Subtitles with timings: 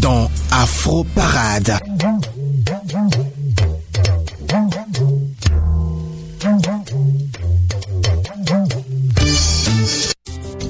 [0.00, 1.78] Dans Afro Parade.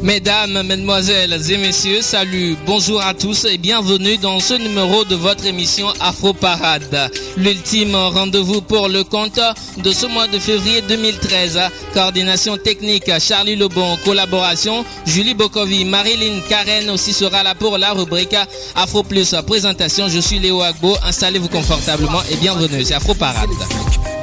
[0.02, 5.46] Mesdames, Mesdemoiselles et Messieurs, salut, bonjour à tous et bienvenue dans ce numéro de votre
[5.46, 7.08] émission Afro Parade.
[7.36, 9.38] L'ultime rendez-vous pour le compte
[9.76, 11.60] de ce mois de février 2013.
[11.94, 18.34] Coordination technique Charlie Lebon, collaboration Julie Bokovi, Marilyn Karen aussi sera là pour la rubrique
[18.74, 19.36] Afro Plus.
[19.46, 23.50] Présentation, je suis Léo Agbo, installez-vous confortablement et bienvenue, c'est Afro Parade.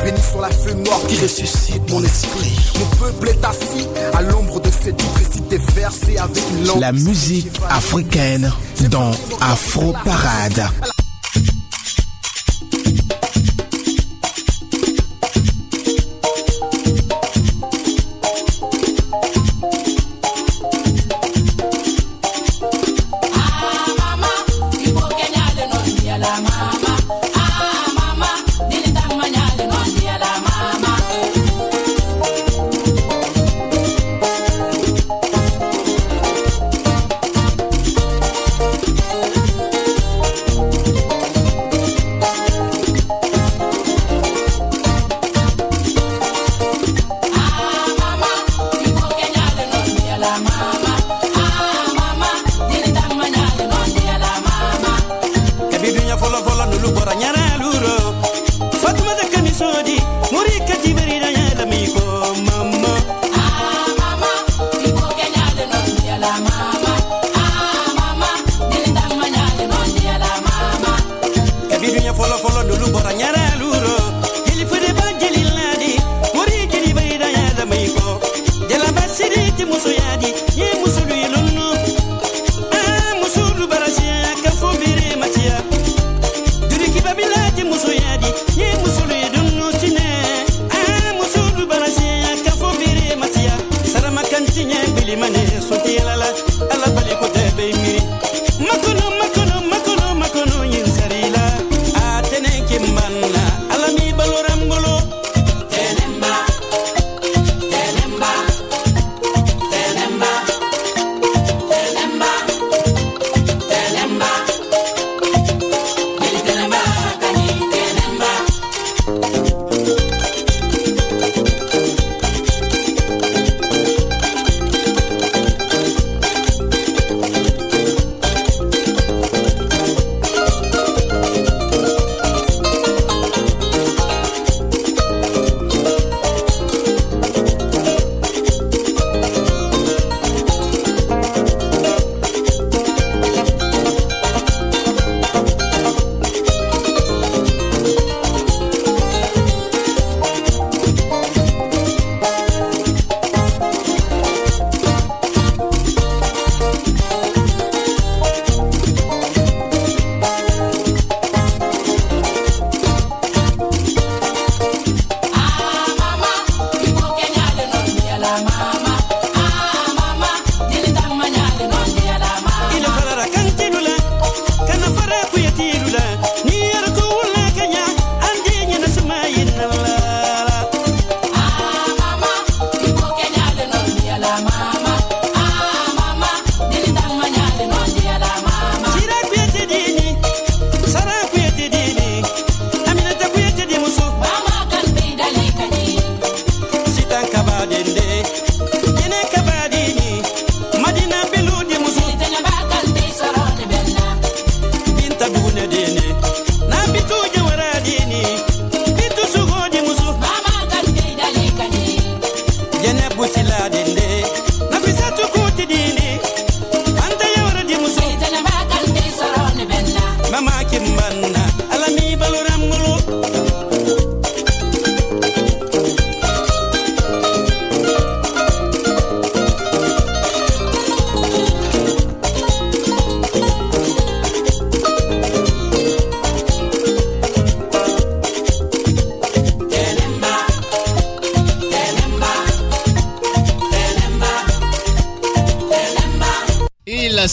[0.04, 2.72] Béni sur la feuille noire qui ressuscite mon esprit.
[2.80, 6.80] Mon peuple est assis à l'ombre de cette récité versé avec une langue.
[6.80, 8.52] La musique africaine
[8.90, 9.12] dans
[9.42, 10.70] Afro Parade.
[79.72, 80.69] 我说压的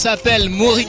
[0.06, 0.86] s'appelle Mori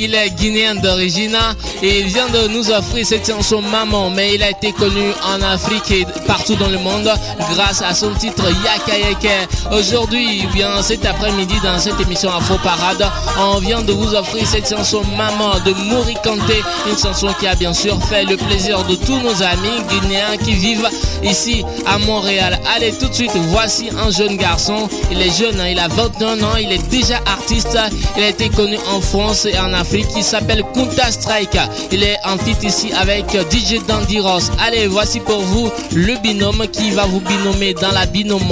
[0.00, 1.36] il est guinéen d'origine
[1.82, 5.42] et il vient de nous offrir cette chanson Maman, mais il a été connu en
[5.42, 7.10] Afrique et partout dans le monde
[7.52, 9.76] grâce à son titre Yaka Yaka.
[9.76, 13.06] Aujourd'hui, bien cet après-midi dans cette émission Afro Parade,
[13.38, 16.14] on vient de vous offrir cette chanson Maman de Mori
[16.88, 20.52] une chanson qui a bien sûr fait le plaisir de tous nos amis guinéens qui
[20.54, 20.88] vivent
[21.22, 22.58] ici à Montréal.
[22.74, 26.42] Allez tout de suite, voici un jeune garçon, il est jeune, hein, il a 21
[26.42, 27.76] ans, il est déjà artiste
[28.16, 30.06] il a été connu en France et en Afrique.
[30.16, 31.58] Il s'appelle Kunta Strike.
[31.92, 34.18] Il est en fit ici avec DJ Dandy.
[34.66, 38.42] Allez, voici pour vous le binôme qui va vous binomer dans la binôme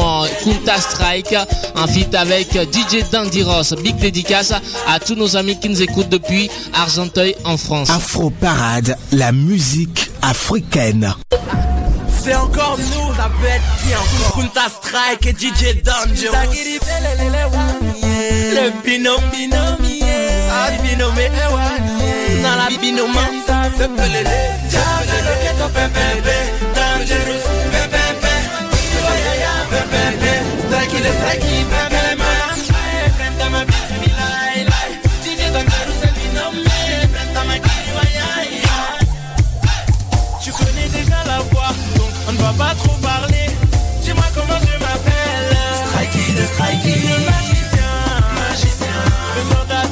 [0.43, 1.35] Kunta Strike
[1.75, 3.75] en fit avec DJ Dandy Ross.
[3.83, 4.53] Big dédicace
[4.87, 7.91] à tous nos amis qui nous écoutent depuis Argenteuil en France.
[7.91, 11.15] Afro Parade, la musique africaine.
[12.25, 13.63] C'est encore nous, ça peut être
[14.01, 16.35] encore Kunta Strike et DJ Dangerous
[18.51, 20.07] Le binôme, binôme, yeah.
[20.51, 21.61] Ah, binôme, ewa
[22.43, 23.13] Dans la binôme,
[23.77, 24.25] se peut le
[26.75, 27.85] Dangerous, pepe,
[30.71, 31.84] strike, le strike,
[42.57, 43.47] pas trop parler.
[44.03, 45.57] Dis-moi comment je m'appelle.
[45.87, 47.01] Strikey de Strikey.
[47.09, 47.93] Le magicien.
[48.49, 48.99] Magicien.
[49.37, 49.87] Le soldat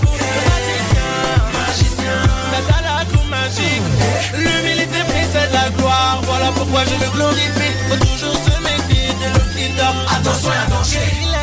[0.00, 0.16] cour.
[0.18, 1.10] Le magicien.
[1.58, 2.16] Magicien.
[2.52, 3.86] Tata la cour magique.
[4.34, 6.20] L'humilité précède la gloire.
[6.22, 7.74] Voilà pourquoi je le glorifie.
[7.88, 9.96] Faut toujours se méfier de l'homme qui dort.
[10.16, 11.35] Attention, à danger.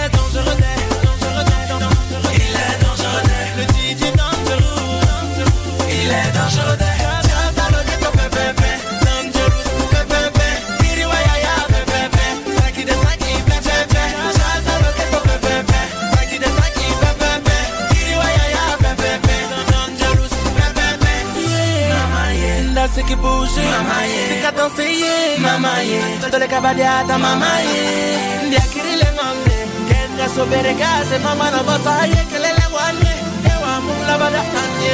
[23.73, 25.99] Qui bouge C'est qu'à danser Mama ye.
[26.31, 28.47] Tole kabadiata mama ye.
[28.47, 33.13] Ndiakiri ngombe Kenya sobere kaze mama no bota ye Kelele wane
[33.45, 34.93] Ewa mula bada sanye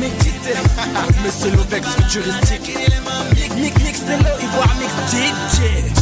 [0.00, 0.54] Médite
[1.22, 2.76] Monsieur Lovex futuristique.
[3.56, 6.01] Mix mix de l'eau Ivoire mix DJ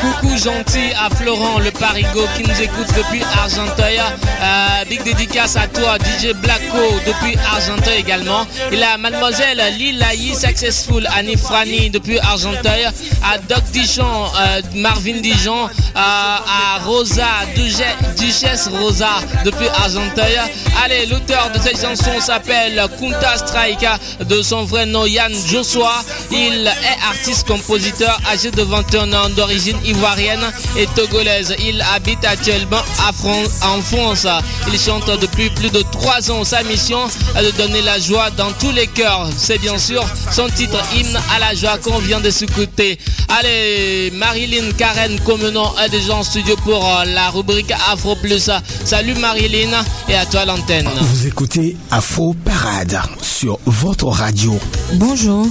[0.00, 3.98] Coucou gentil à Florent le Parigo qui nous écoute depuis Argenteuil.
[3.98, 8.46] Euh, big dédicace à toi DJ Blacko depuis Argenteuil également.
[8.72, 12.88] Il a mademoiselle Lilaï Successful Annie Frani depuis Argenteuil.
[13.24, 15.68] À Doc Dijon, euh, Marvin Dijon.
[15.94, 19.10] Euh, à Rosa, Duchesse Rosa
[19.44, 20.38] depuis Argenteuil.
[20.82, 23.86] Allez, l'auteur de cette chanson s'appelle Kunta Strike
[24.26, 26.02] de son vrai nom Yann Joshua.
[26.30, 30.44] Il est artiste-compositeur âgé de 21 ans d'origine ivoirienne
[30.76, 31.54] et togolaise.
[31.58, 34.26] Il habite actuellement en France.
[34.72, 36.44] Il chante depuis plus de trois ans.
[36.44, 37.00] Sa mission
[37.36, 39.28] est de donner la joie dans tous les cœurs.
[39.36, 42.98] C'est bien sûr son titre hymne à la joie qu'on vient de s'écouter.
[43.28, 48.50] Allez, Marilyn Karen Comenon est déjà en studio pour euh, la rubrique Afro Plus.
[48.84, 49.70] Salut Marilyn
[50.08, 50.88] et à toi l'antenne.
[51.00, 54.58] Vous écoutez Afro Parade sur votre radio.
[54.94, 55.46] Bonjour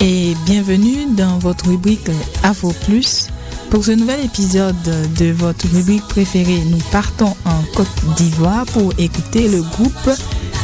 [0.00, 2.10] et bienvenue dans votre rubrique
[2.42, 3.28] Afro Plus
[3.70, 4.76] pour ce nouvel épisode
[5.18, 7.86] de votre rubrique préférée, nous partons en Côte
[8.16, 10.10] d'Ivoire pour écouter le groupe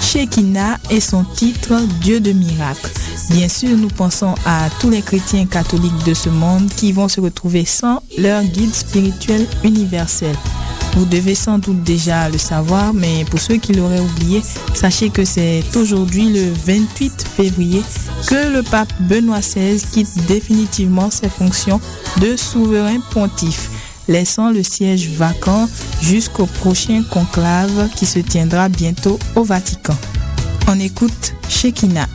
[0.04, 2.90] Shekina et son titre Dieu de miracle.
[3.30, 7.20] Bien sûr, nous pensons à tous les chrétiens catholiques de ce monde qui vont se
[7.20, 10.36] retrouver sans leur guide spirituel universel.
[10.94, 14.42] Vous devez sans doute déjà le savoir, mais pour ceux qui l'auraient oublié,
[14.74, 17.82] sachez que c'est aujourd'hui le 28 février
[18.28, 21.80] que le pape Benoît XVI quitte définitivement ses fonctions
[22.20, 23.70] de souverain pontife,
[24.08, 25.68] laissant le siège vacant
[26.00, 29.96] jusqu'au prochain conclave qui se tiendra bientôt au Vatican.
[30.68, 32.06] On écoute Shekina.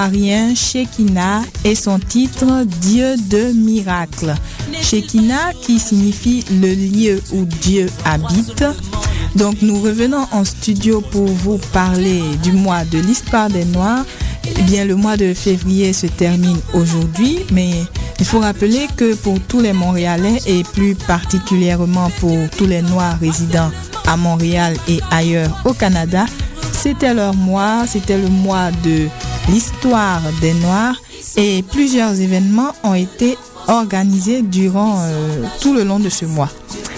[0.00, 4.34] Ivoirien Shekina et son titre Dieu de miracle.
[4.80, 8.64] Shekina qui signifie le lieu où Dieu habite.
[9.36, 14.04] Donc nous revenons en studio pour vous parler du mois de l'histoire des Noirs.
[14.58, 17.70] Eh bien le mois de février se termine aujourd'hui, mais
[18.18, 23.18] il faut rappeler que pour tous les Montréalais et plus particulièrement pour tous les Noirs
[23.20, 23.70] résidant
[24.06, 26.24] à Montréal et ailleurs au Canada,
[26.72, 29.08] c'était leur mois, c'était le mois de
[29.50, 31.00] l'histoire des Noirs
[31.36, 33.36] et plusieurs événements ont été
[33.68, 36.48] organisés durant euh, tout le long de ce mois.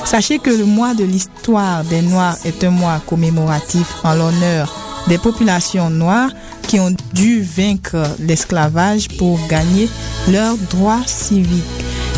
[0.04, 4.72] Sachez que le mois de l'histoire des Noirs est un mois commémoratif en l'honneur
[5.08, 6.30] des populations noires
[6.68, 9.88] qui ont dû vaincre l'esclavage pour gagner
[10.30, 11.62] leurs droits civiques.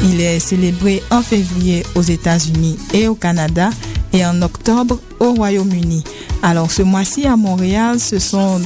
[0.05, 3.71] Il est célébré en février aux États-Unis et au Canada
[4.13, 6.05] et en octobre au Royaume-Uni.
[6.45, 8.61] Alors ce mois-ci à Montréal, ce sont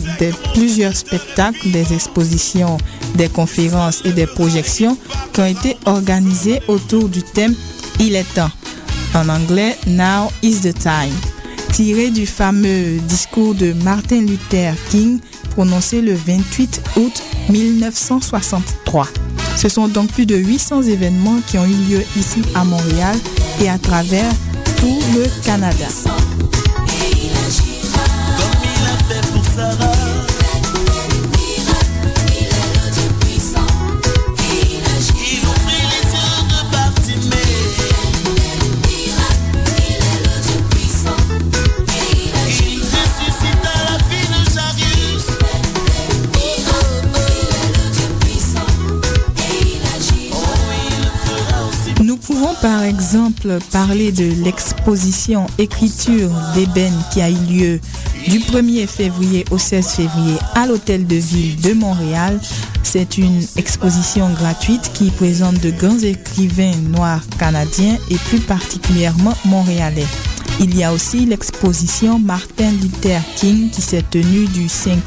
[0.53, 2.77] plusieurs spectacles, des expositions,
[3.15, 4.99] des conférences et des projections
[5.33, 7.55] qui ont été organisés autour du thème
[8.01, 8.51] Il est temps.
[9.15, 11.15] En anglais, Now is the time.
[11.73, 15.21] Tiré du fameux discours de Martin Luther King
[15.51, 19.07] prononcé le 28 août 1963.
[19.57, 23.17] Ce sont donc plus de 800 événements qui ont eu lieu ici à Montréal
[23.63, 24.33] et à travers
[24.79, 25.87] tout le Canada.
[53.71, 57.81] Parler de l'exposition Écriture d'ébène qui a eu lieu
[58.29, 62.39] du 1er février au 16 février à l'Hôtel de Ville de Montréal.
[62.83, 70.07] C'est une exposition gratuite qui présente de grands écrivains noirs canadiens et plus particulièrement montréalais.
[70.61, 74.99] Il y a aussi l'exposition Martin Luther King qui s'est tenue du 5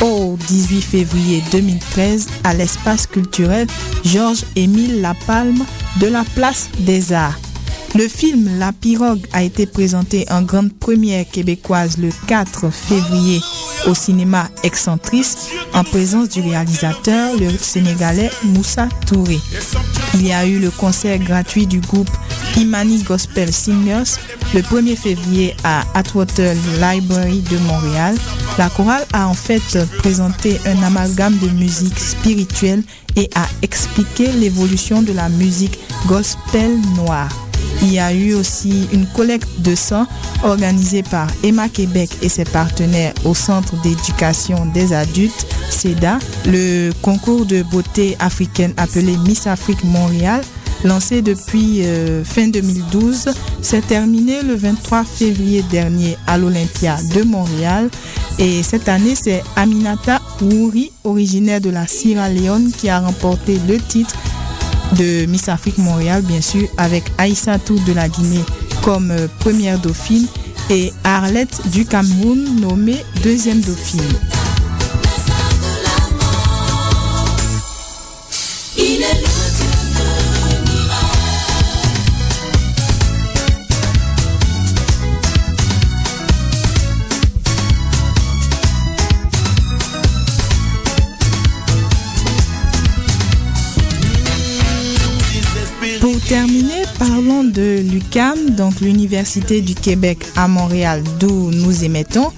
[0.00, 3.66] au 18 février 2013 à l'espace culturel
[4.04, 5.64] Georges-Émile Lapalme
[6.00, 7.38] de la place des Arts.
[7.98, 13.40] Le film La Pirogue a été présenté en grande première québécoise le 4 février
[13.88, 15.34] au cinéma Excentris
[15.74, 19.40] en présence du réalisateur, le sénégalais Moussa Touré.
[20.14, 22.10] Il y a eu le concert gratuit du groupe
[22.56, 24.20] Imani Gospel Singers
[24.54, 28.14] le 1er février à Atwater Library de Montréal.
[28.58, 32.84] La chorale a en fait présenté un amalgame de musique spirituelle
[33.16, 37.47] et a expliqué l'évolution de la musique gospel noire.
[37.82, 40.06] Il y a eu aussi une collecte de sang
[40.42, 47.46] organisée par Emma Québec et ses partenaires au Centre d'éducation des adultes, CEDA, le concours
[47.46, 50.42] de beauté africaine appelé Miss Afrique Montréal,
[50.84, 53.28] lancé depuis euh, fin 2012,
[53.62, 57.90] s'est terminé le 23 février dernier à l'Olympia de Montréal.
[58.38, 63.78] Et cette année, c'est Aminata Wouri, originaire de la Sierra Leone, qui a remporté le
[63.78, 64.14] titre
[64.96, 68.44] de Miss Afrique Montréal, bien sûr, avec Aïssatou de la Guinée
[68.82, 70.26] comme euh, première dauphine
[70.70, 74.37] et Arlette du Cameroun nommée deuxième dauphine.
[96.28, 102.30] Terminer, parlons de l'UCAM, donc l'Université du Québec à Montréal, d'où nous émettons.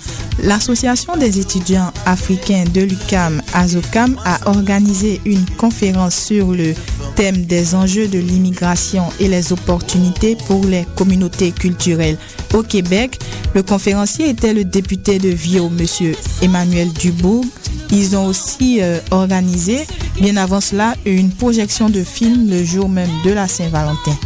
[0.45, 6.75] L'Association des étudiants africains de l'UCAM, ASOCAM, a organisé une conférence sur le
[7.17, 12.17] thème des enjeux de l'immigration et les opportunités pour les communautés culturelles
[12.55, 13.19] au Québec.
[13.57, 16.15] Le conférencier était le député de Vio, M.
[16.43, 17.45] Emmanuel Dubourg.
[17.91, 19.81] Ils ont aussi euh, organisé,
[20.21, 24.17] bien avant cela, une projection de film le jour même de la Saint-Valentin.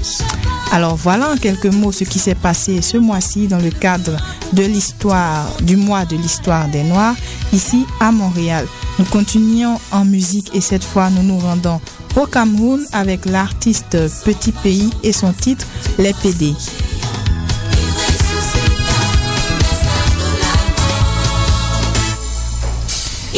[0.72, 4.16] Alors voilà en quelques mots ce qui s'est passé ce mois-ci dans le cadre
[4.52, 7.14] du mois de l'histoire des Noirs,
[7.52, 8.66] ici à Montréal.
[8.98, 11.80] Nous continuons en musique et cette fois nous nous rendons
[12.16, 15.66] au Cameroun avec l'artiste Petit Pays et son titre
[15.98, 16.54] Les PD.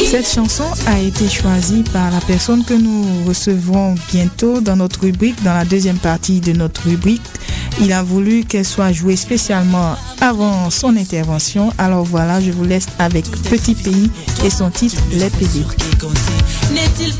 [0.05, 5.41] Cette chanson a été choisie par la personne que nous recevrons bientôt dans notre rubrique,
[5.43, 7.21] dans la deuxième partie de notre rubrique.
[7.81, 11.73] Il a voulu qu'elle soit jouée spécialement avant son intervention.
[11.77, 14.09] Alors voilà, je vous laisse avec Petit Pays
[14.43, 15.59] et son titre Les PD.
[16.71, 17.13] N'est-il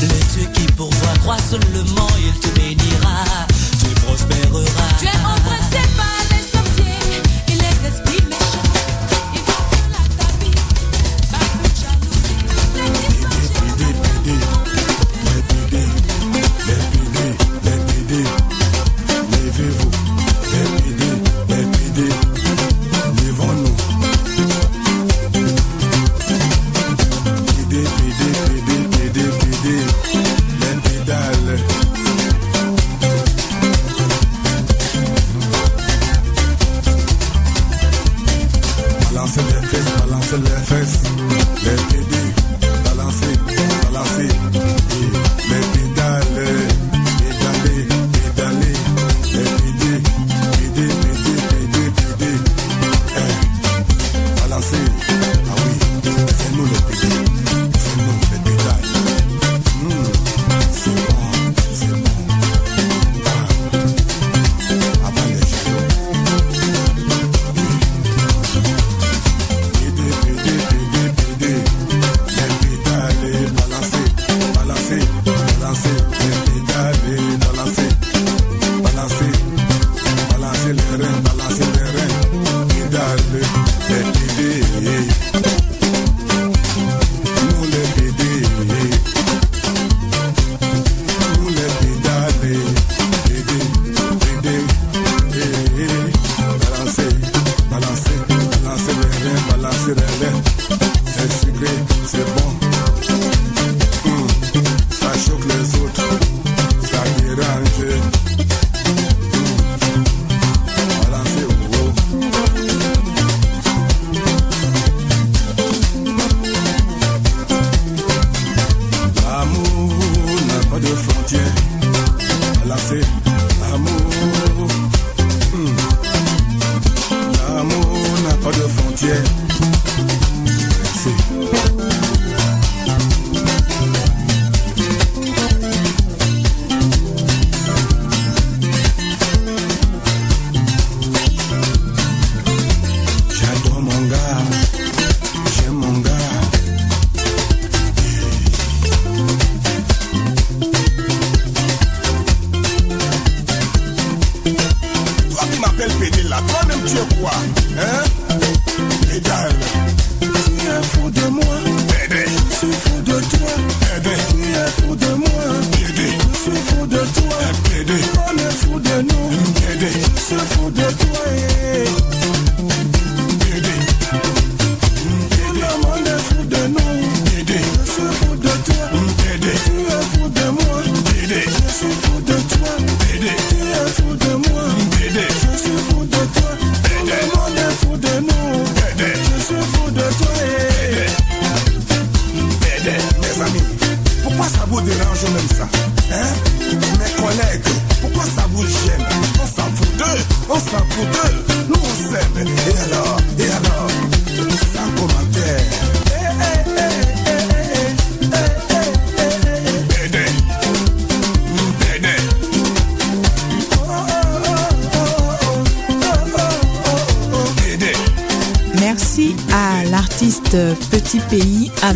[0.00, 0.66] Le qui
[1.50, 3.24] seulement, il te bénira,
[3.80, 4.77] tu prospéreras.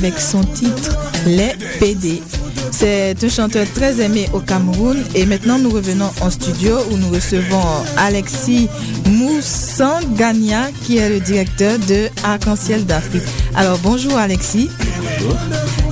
[0.02, 2.20] Avec son titre Les PD.
[2.72, 7.08] C'est un chanteur très aimé au Cameroun et maintenant nous revenons en studio où nous
[7.10, 7.62] recevons
[7.96, 8.68] Alexis
[9.06, 13.22] Moussangania qui est le directeur de Arc-en-Ciel d'Afrique.
[13.54, 14.70] Alors bonjour Alexis.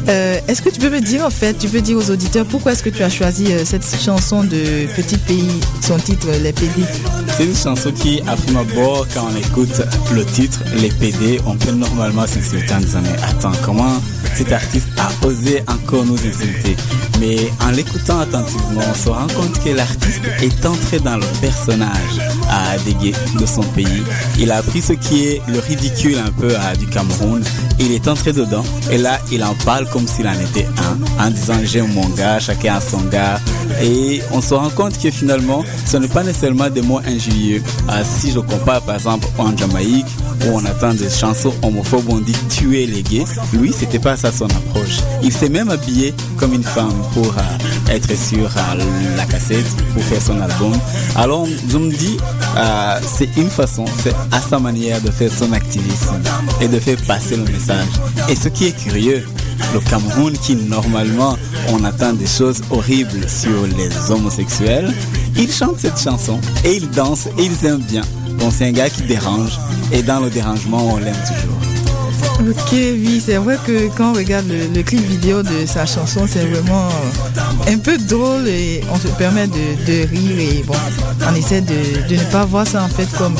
[0.08, 2.72] Euh, est-ce que tu peux me dire en fait, tu peux dire aux auditeurs pourquoi
[2.72, 6.82] est-ce que tu as choisi euh, cette chanson de Petit Pays, son titre Les PD
[7.40, 9.80] C'est une chanson qui, à prime abord, quand on écoute
[10.12, 13.94] le titre, Les PD, on peut normalement s'insulter en disant mais attends, comment
[14.34, 16.76] cet artiste a osé encore nous insulter?
[17.18, 22.20] Mais en l'écoutant attentivement, on se rend compte que l'artiste est entré dans le personnage
[22.50, 24.02] à déguer de son pays.
[24.38, 27.42] Il a appris ce qui est le ridicule un peu du Cameroun.
[27.78, 31.30] Il est entré dedans et là, il en parle comme s'il en était un, en
[31.30, 33.40] disant j'aime mon gars, chacun a son gars.
[33.82, 37.62] Et on se rend compte que finalement, ce n'est pas nécessairement des mots injurieux.
[37.88, 40.06] Ah, si je compare par exemple en Jamaïque,
[40.44, 44.32] où on attend des chansons homophobes, on dit tuer les gays, lui, c'était pas ça
[44.32, 44.98] son approche.
[45.22, 50.02] Il s'est même habillé comme une femme pour euh, être sur euh, la cassette, pour
[50.02, 50.72] faire son album.
[51.16, 52.16] Alors, je me dis,
[52.56, 56.20] euh, c'est une façon, c'est à sa manière de faire son activisme
[56.60, 57.88] et de faire passer le message.
[58.28, 59.24] Et ce qui est curieux,
[59.74, 61.36] le Cameroun qui normalement
[61.72, 64.92] on attend des choses horribles sur les homosexuels,
[65.36, 68.02] il chante cette chanson et il danse et ils aiment bien.
[68.40, 69.58] Bon, c'est un gars qui dérange
[69.92, 71.60] et dans le dérangement on l'aime toujours.
[72.40, 76.46] Ok, oui, c'est vrai que quand on regarde le, clip vidéo de sa chanson, c'est
[76.46, 80.74] vraiment euh, un peu drôle et on se permet de, rire et bon,
[81.30, 83.34] on essaie de ne pas voir ça en fait comme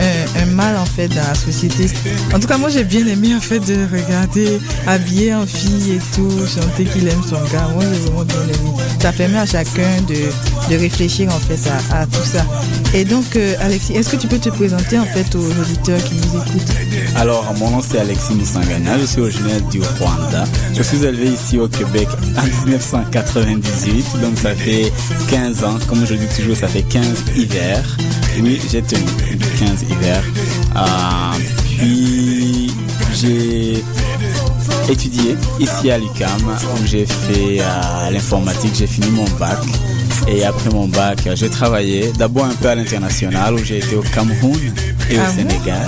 [0.00, 1.86] un, un mal en fait dans la société.
[2.34, 6.00] En tout cas, moi j'ai bien aimé en fait de regarder habillé en fille et
[6.14, 7.68] tout, chanter qu'il aime son gars.
[7.74, 8.70] Moi j'ai vraiment bien aimé.
[9.00, 11.58] Ça permet à chacun de, de réfléchir en fait
[11.90, 12.44] à, à tout ça.
[12.94, 16.14] Et donc, euh, Alexis, est-ce que tu peux te présenter en fait aux auditeurs qui
[16.14, 16.72] nous écoutent?
[17.16, 20.44] Alors, mon nom c'est Alexis Moussangana, je suis originaire du Rwanda.
[20.76, 24.92] Je suis élevé ici au Québec en 1998, donc ça fait
[25.30, 25.78] 15 ans.
[25.88, 27.04] Comme je dis toujours, ça fait 15
[27.36, 27.96] hivers.
[28.42, 29.02] Oui, j'ai tenu
[29.58, 31.32] 15 Euh,
[31.78, 32.70] puis,
[33.14, 33.84] j'ai
[34.88, 39.58] étudié ici à l'UCAM où j'ai fait euh, l'informatique, j'ai fini mon bac.
[40.28, 44.02] Et après mon bac, j'ai travaillé d'abord un peu à l'international où j'ai été au
[44.02, 44.58] Cameroun
[45.10, 45.86] et au Ah Sénégal.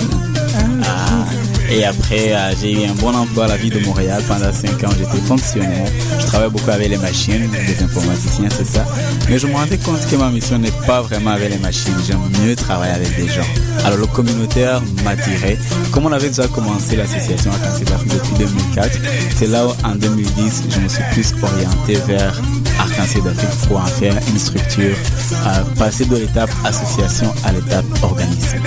[0.83, 1.25] Ah,
[1.69, 4.83] et après, euh, j'ai eu un bon emploi à la ville de Montréal pendant 5
[4.83, 4.93] ans.
[4.97, 5.87] J'étais fonctionnaire.
[6.19, 8.85] Je travaillais beaucoup avec les machines, les informaticiens, c'est ça.
[9.29, 11.93] Mais je me rendais compte que ma mission n'est pas vraiment avec les machines.
[12.05, 13.47] J'aime mieux travailler avec des gens.
[13.85, 15.57] Alors le communautaire m'attirait.
[15.91, 18.99] Comme on avait déjà commencé l'association à Cancer depuis 2004,
[19.35, 22.41] c'est là où en 2010, je me suis plus orienté vers
[22.79, 24.95] Arc-en-Ciel d'Afrique pour en faire une structure,
[25.33, 28.57] euh, passer de l'étape association à l'étape organisme.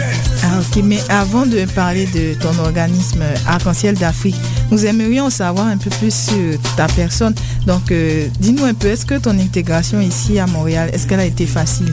[0.42, 4.36] Ah ok, mais avant de parler de ton organisme Arc-en-Ciel d'Afrique,
[4.70, 7.34] nous aimerions en savoir un peu plus sur ta personne.
[7.66, 11.24] Donc, euh, dis-nous un peu, est-ce que ton intégration ici à Montréal, est-ce qu'elle a
[11.24, 11.92] été facile?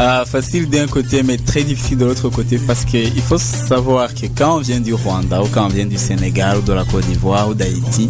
[0.00, 4.26] Ah, facile d'un côté, mais très difficile de l'autre côté parce qu'il faut savoir que
[4.26, 7.04] quand on vient du Rwanda ou quand on vient du Sénégal ou de la Côte
[7.06, 8.08] d'Ivoire ou d'Haïti,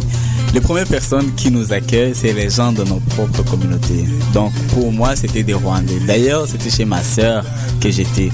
[0.53, 4.05] les premières personnes qui nous accueillent, c'est les gens de nos propres communautés.
[4.33, 5.99] Donc pour moi, c'était des Rwandais.
[6.07, 7.43] D'ailleurs, c'était chez ma sœur
[7.79, 8.29] que j'étais.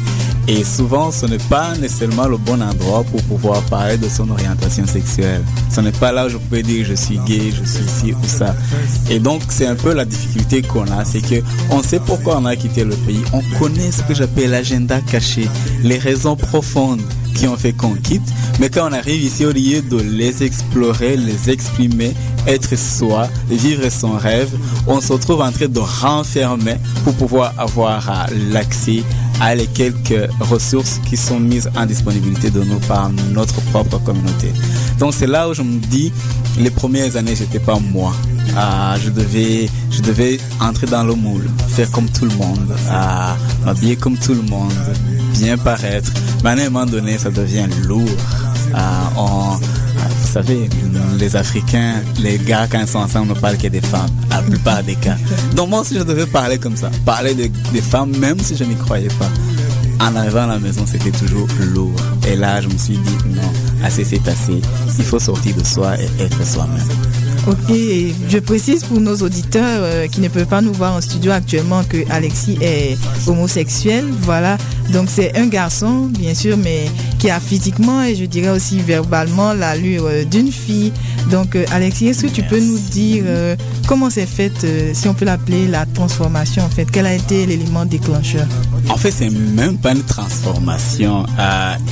[0.48, 4.86] Et souvent, ce n'est pas nécessairement le bon endroit pour pouvoir parler de son orientation
[4.86, 5.44] sexuelle.
[5.72, 8.28] Ce n'est pas là où je peux dire je suis gay, je suis ici ou
[8.28, 8.56] ça.
[9.10, 12.46] Et donc, c'est un peu la difficulté qu'on a, c'est que on sait pourquoi on
[12.46, 13.24] a quitté le pays.
[13.34, 15.50] On connaît ce que j'appelle l'agenda caché,
[15.84, 17.02] les raisons profondes
[17.36, 18.28] qui ont fait qu'on quitte.
[18.60, 22.14] Mais quand on arrive ici, au lieu de les explorer, les exprimer,
[22.48, 24.50] être soi, vivre son rêve,
[24.88, 29.04] on se retrouve en train de renfermer pour pouvoir avoir euh, l'accès
[29.42, 34.52] à les quelques ressources qui sont mises en disponibilité de nous par notre propre communauté.
[35.00, 36.12] Donc c'est là où je me dis,
[36.58, 38.14] les premières années, j'étais pas moi.
[38.56, 43.36] Ah, je devais, je devais entrer dans le moule, faire comme tout le monde, ah,
[43.66, 44.72] m'habiller comme tout le monde,
[45.40, 46.12] bien paraître.
[46.44, 48.10] Mais à un moment donné, ça devient lourd.
[48.74, 50.70] Ah, vous savez,
[51.18, 54.84] les Africains, les gars, quand ils sont ensemble, ne parlent que des femmes, la plupart
[54.84, 55.16] des cas.
[55.56, 58.64] Donc moi aussi, je devais parler comme ça, parler de- des femmes, même si je
[58.66, 59.30] n'y croyais pas.
[60.06, 61.96] En arrivant à la maison, c'était toujours lourd.
[62.28, 63.42] Et là, je me suis dit, non,
[63.86, 64.60] assez c'est assez.
[65.00, 66.86] Il faut sortir de soi et être soi-même.
[67.48, 67.76] Ok,
[68.28, 71.84] je précise pour nos auditeurs euh, qui ne peuvent pas nous voir en studio actuellement
[71.84, 74.04] que Alexis est homosexuel.
[74.22, 74.58] Voilà,
[74.92, 76.86] donc c'est un garçon, bien sûr, mais
[77.20, 80.92] qui a physiquement et je dirais aussi verbalement l'allure euh, d'une fille.
[81.30, 83.24] Donc, euh, Alexis, est-ce que tu peux nous dire
[83.88, 86.90] comment s'est faite, si on peut l'appeler, la transformation en fait?
[86.92, 88.48] Quel a été l'élément déclencheur?
[88.90, 91.26] En fait, c'est même pas une transformation.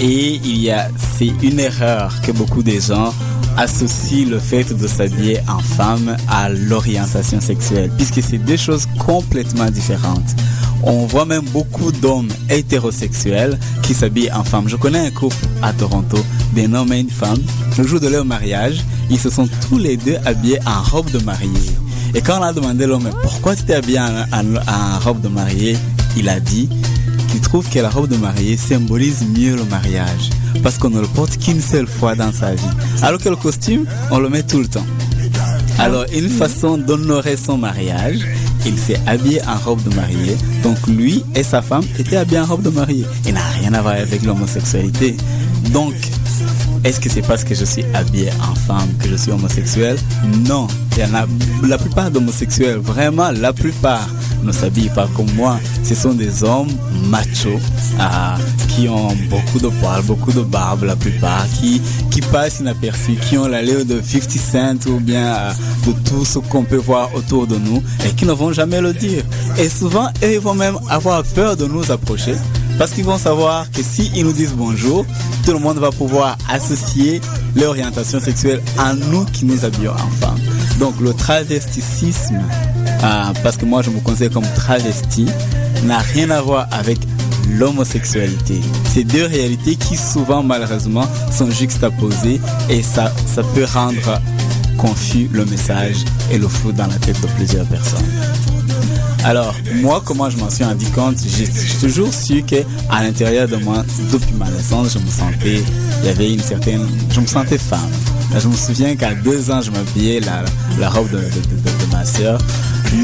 [0.02, 3.14] et il y a, c'est une erreur que beaucoup de gens
[3.58, 9.70] associe le fait de s'habiller en femme à l'orientation sexuelle, puisque c'est deux choses complètement
[9.70, 10.36] différentes.
[10.84, 14.68] On voit même beaucoup d'hommes hétérosexuels qui s'habillent en femme.
[14.68, 16.18] Je connais un couple à Toronto
[16.56, 17.42] d'un homme et une femme.
[17.78, 21.20] Le jour de leur mariage, ils se sont tous les deux habillés en robe de
[21.20, 21.50] mariée.
[22.14, 25.78] Et quand on a demandé l'homme pourquoi tu t'es habillé en, robe de mariée,
[26.18, 26.70] il a dit
[27.34, 30.30] qu'il trouve que la robe de mariée symbolise mieux le mariage
[30.62, 32.62] parce qu'on ne le porte qu'une seule fois dans sa vie.
[33.02, 34.86] Alors que le costume, on le met tout le temps.
[35.80, 38.20] Alors, une façon d'honorer son mariage,
[38.68, 40.38] il s'est habillé en robe de mariée.
[40.62, 43.06] Donc, lui et sa femme étaient habillés en robe de mariée.
[43.26, 45.18] Il n'a rien à voir avec l'homosexualité.
[45.72, 45.96] Donc,
[46.84, 49.98] est-ce que c'est parce que je suis habillé en femme que je suis homosexuel?
[50.48, 50.68] Non.
[51.68, 54.08] La plupart d'homosexuels, vraiment la plupart,
[54.44, 55.60] ne s'habillent pas comme moi.
[55.84, 56.72] Ce sont des hommes
[57.10, 57.60] machos
[58.00, 58.36] ah,
[58.70, 63.38] qui ont beaucoup de poils, beaucoup de barbe la plupart, qui, qui passent inaperçus, qui
[63.38, 65.52] ont l'allure de 50 Cent ou bien euh,
[65.88, 68.94] de tout ce qu'on peut voir autour de nous et qui ne vont jamais le
[68.94, 69.24] dire.
[69.58, 72.36] Et souvent, ils vont même avoir peur de nous approcher
[72.78, 75.06] parce qu'ils vont savoir que s'ils nous disent bonjour,
[75.46, 77.22] tout le monde va pouvoir associer
[77.56, 80.40] l'orientation sexuelle à nous qui nous habillons en femme.
[80.80, 82.42] Donc le travesticisme,
[83.04, 85.28] euh, parce que moi je me considère comme travesti,
[85.84, 86.98] n'a rien à voir avec
[87.50, 88.62] l'homosexualité.
[88.86, 94.22] C'est deux réalités qui souvent malheureusement sont juxtaposées et ça, ça peut rendre
[94.78, 98.53] confus le message et le flou dans la tête de plusieurs personnes.
[99.26, 101.48] Alors, moi, comment je m'en suis rendu compte J'ai
[101.80, 102.58] toujours su que
[102.90, 105.64] à l'intérieur de moi, depuis ma naissance, je me sentais,
[106.02, 107.80] il y avait une certaine, je me sentais femme.
[108.38, 110.44] Je me souviens qu'à deux ans, je m'habillais la,
[110.80, 111.22] la robe de,
[111.92, 112.38] ma sœur.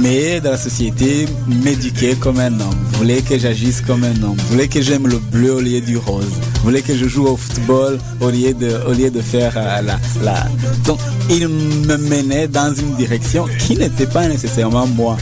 [0.02, 4.68] Mais dans la société, m'éduquait comme un homme, voulait que j'agisse comme un homme, voulait
[4.68, 6.30] que j'aime le bleu au lieu du rose,
[6.64, 9.82] voulait que je joue au football au lieu de, au lieu de faire euh,
[10.22, 10.48] la...
[10.86, 15.18] Donc, il me menait dans une direction qui n'était pas nécessairement moi.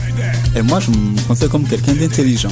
[0.58, 2.50] Et moi, je me considère comme quelqu'un d'intelligent.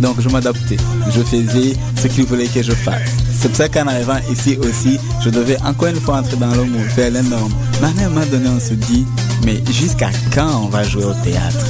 [0.00, 0.76] Donc, je m'adaptais.
[1.14, 3.12] Je faisais ce qu'il voulait que je fasse.
[3.32, 6.64] C'est pour ça qu'en arrivant ici aussi, je devais encore une fois entrer dans le
[6.64, 7.52] moule, faire les normes.
[7.80, 9.06] Mais à un moment donné, on se dit,
[9.44, 11.64] mais jusqu'à quand on va jouer au théâtre?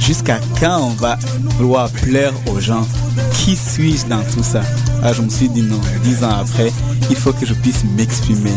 [0.00, 1.16] Jusqu'à quand on va
[1.58, 2.86] vouloir plaire aux gens?
[3.34, 4.62] Qui suis-je dans tout ça?
[5.02, 6.70] Ah, je me suis dit non, dix ans après,
[7.08, 8.52] il faut que je puisse m'exprimer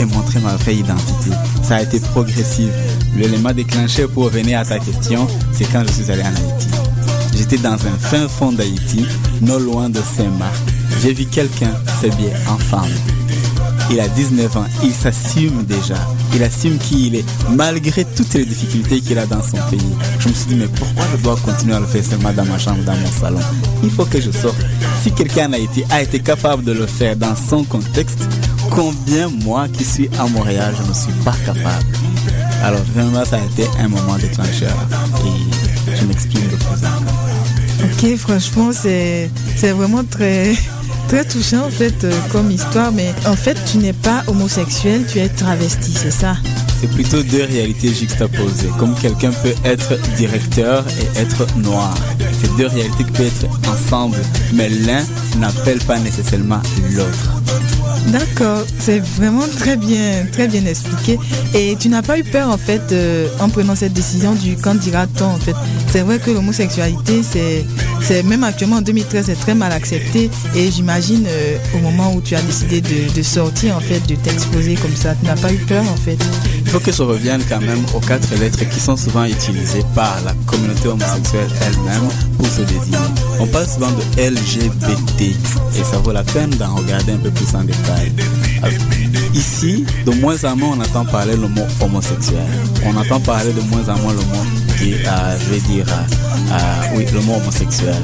[0.00, 1.30] et montrer ma vraie identité.
[1.62, 2.68] Ça a été progressif.
[3.16, 6.68] L'élément déclencheur pour revenir à ta question, c'est quand je suis allé en Haïti.
[7.36, 9.06] J'étais dans un fin fond d'Haïti,
[9.42, 10.54] non loin de Saint-Marc.
[11.02, 12.90] J'ai vu quelqu'un s'habiller en femme.
[13.90, 15.96] Il a 19 ans, il s'assume déjà.
[16.34, 19.94] Il assume qui il est, malgré toutes les difficultés qu'il a dans son pays.
[20.18, 22.58] Je me suis dit, mais pourquoi je dois continuer à le faire seulement dans ma
[22.58, 23.40] chambre, dans mon salon?
[23.84, 24.56] Il faut que je sorte.
[25.02, 28.18] Si quelqu'un en Haïti a été capable de le faire dans son contexte,
[28.70, 31.86] combien moi qui suis à Montréal, je ne suis pas capable?
[32.64, 34.74] Alors vraiment, ça a été un moment déclencheur.
[35.24, 38.12] Et je m'exprime de plus.
[38.12, 39.30] Ok, franchement, c'est
[39.62, 40.56] vraiment très
[41.08, 42.92] très touchant en fait euh, comme histoire.
[42.92, 46.36] Mais en fait, tu n'es pas homosexuel, tu es travesti, c'est ça?
[46.80, 48.68] C'est plutôt deux réalités juxtaposées.
[48.78, 51.94] Comme quelqu'un peut être directeur et être noir.
[52.40, 54.18] C'est deux réalités qui peuvent être ensemble,
[54.52, 55.04] mais l'un
[55.38, 56.60] n'appelle pas nécessairement
[56.92, 57.53] l'autre.
[58.08, 61.18] D'accord, c'est vraiment très bien, très bien expliqué.
[61.54, 64.74] Et tu n'as pas eu peur en fait euh, en prenant cette décision du quand
[64.74, 65.56] dira-t-on en fait?
[65.88, 70.30] C'est vrai que l'homosexualité, c'est, même actuellement en 2013, c'est très mal accepté.
[70.54, 74.74] Et j'imagine euh, au moment où tu as décidé de sortir en fait, de t'exposer
[74.74, 76.18] comme ça, tu n'as pas eu peur en fait?
[76.74, 80.32] Faut que je revienne quand même aux quatre lettres qui sont souvent utilisées par la
[80.44, 82.98] communauté homosexuelle elle-même pour se désigner.
[83.38, 87.54] On parle souvent de LGBT et ça vaut la peine d'en regarder un peu plus
[87.54, 88.12] en détail.
[89.34, 92.42] Ici, de moins en moins, on entend parler le mot homosexuel.
[92.84, 94.44] On entend parler de moins en moins le mot
[94.80, 98.02] gay, euh, vais dire, euh, euh, oui, le mot homosexuel.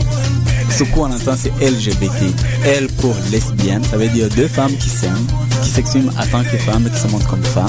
[0.71, 2.33] Ce qu'on entend, c'est LGBT.
[2.65, 5.27] L pour lesbienne, ça veut dire deux femmes qui s'aiment,
[5.61, 7.67] qui s'expriment en tant que femmes, qui se montrent comme femmes.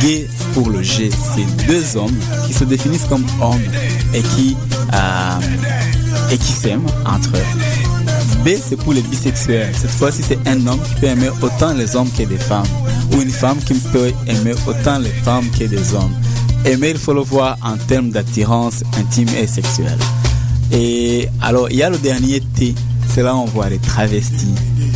[0.00, 2.16] Gay pour le G, c'est deux hommes
[2.46, 3.62] qui se définissent comme hommes
[4.14, 4.56] et qui,
[4.92, 8.42] euh, qui s'aiment entre eux.
[8.44, 9.72] B, c'est pour les bisexuels.
[9.74, 12.66] Cette fois-ci, c'est un homme qui peut aimer autant les hommes que des femmes.
[13.12, 16.14] Ou une femme qui peut aimer autant les femmes que des hommes.
[16.64, 19.98] Aimer, il faut le voir en termes d'attirance intime et sexuelle.
[20.72, 22.74] Et alors, il y a le dernier T.
[23.14, 24.54] C'est là où on voit les travestis,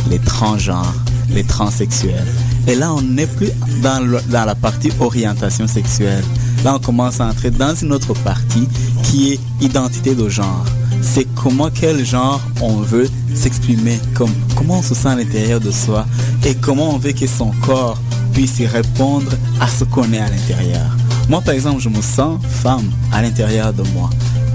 [0.09, 0.95] les transgenres,
[1.29, 2.27] les transsexuels.
[2.67, 3.49] Et là, on n'est plus
[3.81, 6.23] dans, la partie orientation sexuelle.
[6.65, 8.67] Là, on commence à entrer dans une autre partie
[9.03, 10.65] qui est identité de genre.
[11.01, 15.71] C'est comment, quel genre on veut s'exprimer, comme, comment on se sent à l'intérieur de
[15.71, 16.05] soi
[16.45, 17.97] et comment on veut que son corps
[18.33, 20.97] puisse répondre à ce qu'on est à l'intérieur.
[21.29, 24.09] Moi, par exemple, je me sens femme à l'intérieur de moi.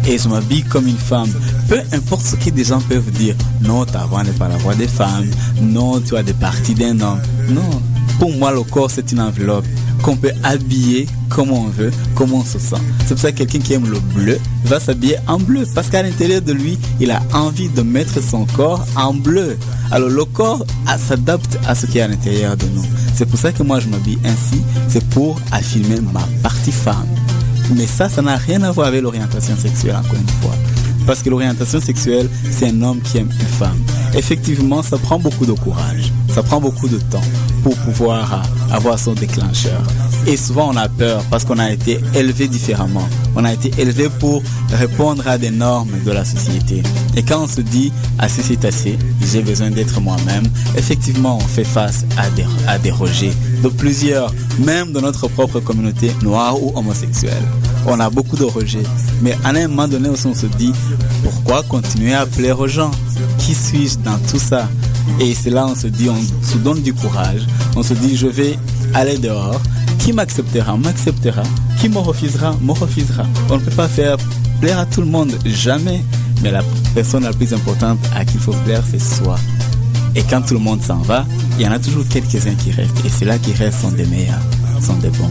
[0.06, 1.30] Et je m'habille comme une femme.
[1.68, 3.36] Peu importe ce que des gens peuvent dire.
[3.62, 5.30] Non, ta voix n'est pas la voix des femmes.
[5.60, 7.20] Non, tu as des parties d'un homme.
[7.50, 7.80] Non.
[8.22, 9.64] Pour moi, le corps, c'est une enveloppe
[10.00, 12.76] qu'on peut habiller comme on veut, comme on se sent.
[13.00, 15.66] C'est pour ça que quelqu'un qui aime le bleu va s'habiller en bleu.
[15.74, 19.58] Parce qu'à l'intérieur de lui, il a envie de mettre son corps en bleu.
[19.90, 22.84] Alors le corps ah, s'adapte à ce qui est à l'intérieur de nous.
[23.12, 24.62] C'est pour ça que moi je m'habille ainsi.
[24.86, 27.08] C'est pour affirmer ma partie femme.
[27.74, 30.54] Mais ça, ça n'a rien à voir avec l'orientation sexuelle, encore une fois.
[31.08, 33.82] Parce que l'orientation sexuelle, c'est un homme qui aime une femme.
[34.14, 37.22] Effectivement, ça prend beaucoup de courage, ça prend beaucoup de temps
[37.62, 39.80] pour pouvoir euh, avoir son déclencheur.
[40.26, 43.08] Et souvent, on a peur parce qu'on a été élevé différemment.
[43.34, 44.42] On a été élevé pour
[44.72, 46.82] répondre à des normes de la société.
[47.16, 48.98] Et quand on se dit, assez c'est assez,
[49.32, 50.44] j'ai besoin d'être moi-même,
[50.76, 55.60] effectivement, on fait face à des, à des rejets de plusieurs, même de notre propre
[55.60, 57.42] communauté noire ou homosexuelle.
[57.86, 58.84] On a beaucoup de rejets.
[59.22, 60.72] Mais à un moment donné aussi, on se dit,
[61.24, 62.92] pourquoi continuer à plaire aux gens?
[63.38, 64.68] Qui suis-je dans tout ça?
[65.20, 67.46] Et c'est là on se dit, on se donne du courage.
[67.74, 68.56] On se dit, je vais
[68.94, 69.60] aller dehors.
[70.02, 71.44] Qui m'acceptera M'acceptera.
[71.80, 73.24] Qui me refusera Me refusera.
[73.48, 74.16] On ne peut pas faire
[74.60, 76.02] plaire à tout le monde, jamais.
[76.42, 79.36] Mais la personne la plus importante à qui il faut plaire, c'est soi.
[80.16, 81.24] Et quand tout le monde s'en va,
[81.56, 83.04] il y en a toujours quelques-uns qui restent.
[83.04, 84.42] Et c'est là qui restent sont des meilleurs,
[84.80, 85.30] sont des bons.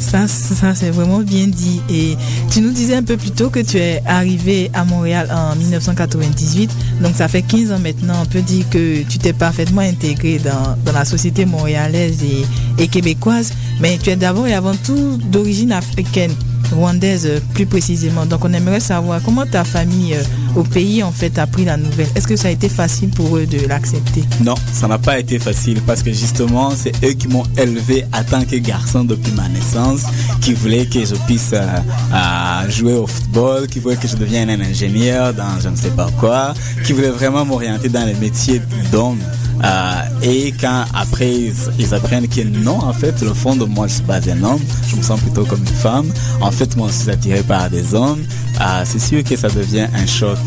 [0.00, 1.80] Ça, ça c'est vraiment bien dit.
[1.90, 2.16] Et
[2.50, 6.70] tu nous disais un peu plus tôt que tu es arrivé à Montréal en 1998.
[7.02, 8.22] Donc ça fait 15 ans maintenant.
[8.22, 13.52] On peut dire que tu t'es parfaitement intégré dans, la société montréalaise et, et québécoise.
[13.80, 16.32] Mais tu es d'abord et avant tout d'origine africaine
[16.72, 18.26] rwandaise euh, plus précisément.
[18.26, 20.22] Donc on aimerait savoir comment ta famille euh,
[20.56, 22.08] au pays en fait a pris la nouvelle.
[22.14, 24.24] Est-ce que ça a été facile pour eux de l'accepter?
[24.42, 28.24] Non, ça n'a pas été facile parce que justement c'est eux qui m'ont élevé en
[28.24, 30.02] tant que garçon depuis ma naissance,
[30.40, 31.66] qui voulaient que je puisse euh,
[32.12, 35.90] euh, jouer au football, qui voulaient que je devienne un ingénieur dans je ne sais
[35.90, 36.54] pas quoi,
[36.84, 39.18] qui voulaient vraiment m'orienter dans les métiers d'homme.
[39.64, 41.32] Euh, et quand après
[41.78, 44.60] ils, apprennent que non, en fait, le fond de moi, je suis pas un homme,
[44.88, 46.12] je me sens plutôt comme une femme.
[46.40, 48.22] En fait, moi, je suis attiré par des hommes.
[48.60, 50.38] Euh, c'est sûr que ça devient un choc.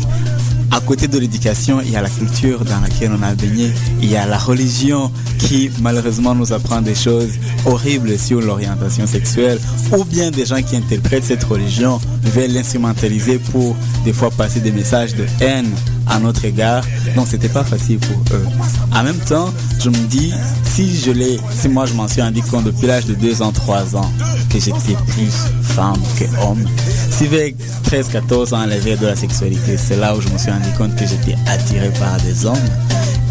[0.72, 3.72] À côté de l'éducation, il y a la culture dans laquelle on a baigné.
[4.00, 7.32] Il y a la religion qui malheureusement nous apprend des choses
[7.66, 9.58] horribles sur l'orientation sexuelle.
[9.90, 14.70] Ou bien des gens qui interprètent cette religion veulent l'instrumentaliser pour des fois passer des
[14.70, 15.70] messages de haine
[16.10, 16.84] à notre égard.
[17.16, 18.46] Donc c'était pas facile pour eux.
[18.94, 20.32] En même temps, je me dis,
[20.64, 23.52] si je l'ai, si moi je m'en suis rendu compte depuis l'âge de 2 ans,
[23.52, 24.10] 3 ans,
[24.50, 25.32] que j'étais plus
[25.62, 26.64] femme que homme,
[27.10, 27.50] si vers
[27.84, 30.94] 13, 14 ans, l'éveil de la sexualité, c'est là où je me suis rendu compte
[30.96, 32.56] que j'étais attiré par des hommes.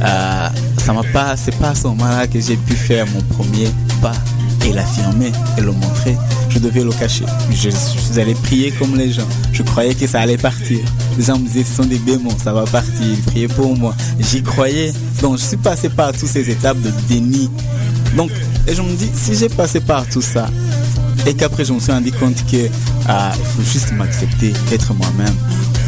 [0.02, 3.68] Euh, ça m'a pas, c'est pas à ce moment-là que j'ai pu faire mon premier
[4.02, 4.14] pas
[4.66, 6.18] et l'affirmer et le montrer.
[6.50, 7.26] Je devais le cacher.
[7.52, 9.28] Je, je suis allé prier comme les gens.
[9.54, 10.80] Je croyais que ça allait partir.
[11.18, 12.94] Les gens me disaient ce sont des démons, ça va partir.
[13.02, 13.96] Ils priaient pour moi.
[14.20, 14.92] J'y croyais.
[15.22, 17.50] Donc je suis passé par toutes ces étapes de déni.
[18.16, 18.32] Donc,
[18.68, 20.48] et je me dis, si j'ai passé par tout ça,
[21.26, 22.70] et qu'après je me suis rendu compte que
[23.08, 25.36] ah, il faut juste m'accepter, être moi-même.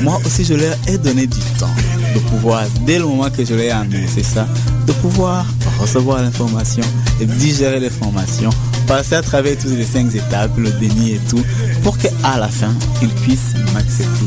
[0.01, 1.73] Moi aussi je leur ai donné du temps
[2.13, 4.47] de pouvoir, dès le moment que je leur ai annoncé ça,
[4.85, 5.45] de pouvoir
[5.79, 6.83] recevoir l'information
[7.19, 8.49] et digérer l'information,
[8.87, 11.43] passer à travers toutes les cinq étapes, le déni et tout,
[11.83, 14.25] pour qu'à la fin, ils puissent m'accepter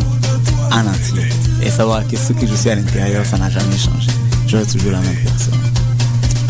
[0.72, 1.28] en entier
[1.62, 4.11] et savoir que ce que je suis à l'intérieur, ça n'a jamais changé.
[4.47, 5.55] Je reste toujours la même personne.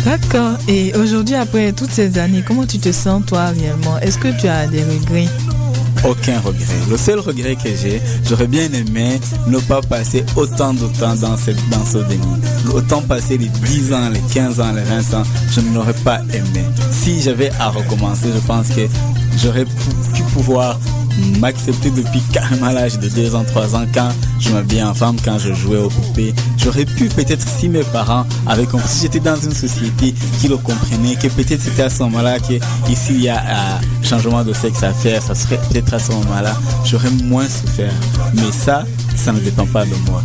[0.05, 0.59] D'accord.
[0.68, 3.99] Et aujourd'hui, après toutes ces années, comment tu te sens toi réellement?
[4.01, 5.28] Est-ce que tu as des regrets?
[6.05, 6.64] Aucun regret.
[6.90, 11.36] Le seul regret que j'ai, j'aurais bien aimé ne pas passer autant de temps dans,
[11.36, 12.22] cette, dans ce déni.
[12.72, 16.20] Autant passer les 10 ans, les 15 ans, les 20 ans, je ne l'aurais pas
[16.32, 16.64] aimé.
[16.90, 18.86] Si j'avais à recommencer, je pense que
[19.42, 20.78] j'aurais pu pouvoir
[21.41, 24.09] m'accepter depuis carrément l'âge de 2 ans, 3 ans quand
[24.41, 26.35] je m'habillais en femme, quand je jouais aux poupées.
[26.59, 30.57] J'aurais pu peut-être si mes parents avaient compris, si j'étais dans une société qui le
[30.57, 32.55] comprenait, que peut-être c'était à ce moment-là que
[32.91, 36.12] ici il y a un changement de sexe à faire, ça serait peut-être à ce
[36.12, 36.55] moment-là,
[36.85, 37.93] j'aurais moins souffert.
[38.35, 38.85] Mais ça,
[39.17, 40.23] ça ne dépend pas de moi.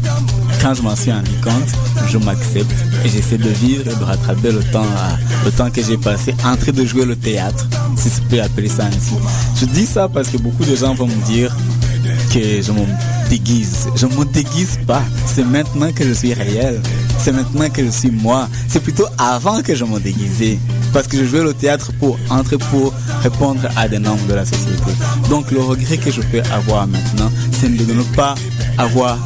[0.62, 1.70] Quand je m'en suis rendu compte,
[2.10, 2.72] je m'accepte
[3.05, 6.36] et j'essaie de vivre et de rattraper le temps, à- le temps que j'ai passé
[6.45, 7.66] en train de jouer le théâtre,
[7.97, 9.14] si je peux appeler ça ainsi.
[9.60, 11.55] Je dis ça parce que beaucoup de gens vont me dire
[12.34, 12.86] que je me
[13.30, 13.88] déguise.
[13.95, 15.01] Je ne me déguise pas.
[15.26, 16.82] C'est maintenant que je suis réel.
[17.20, 18.47] C'est maintenant que je suis moi.
[18.68, 20.60] C'est plutôt avant que je me déguisais.
[20.93, 24.45] Parce que je jouais le théâtre pour entrer pour répondre à des normes de la
[24.45, 24.91] société.
[25.30, 28.34] Donc le regret que je peux avoir maintenant, c'est de ne pas
[28.78, 29.18] avoir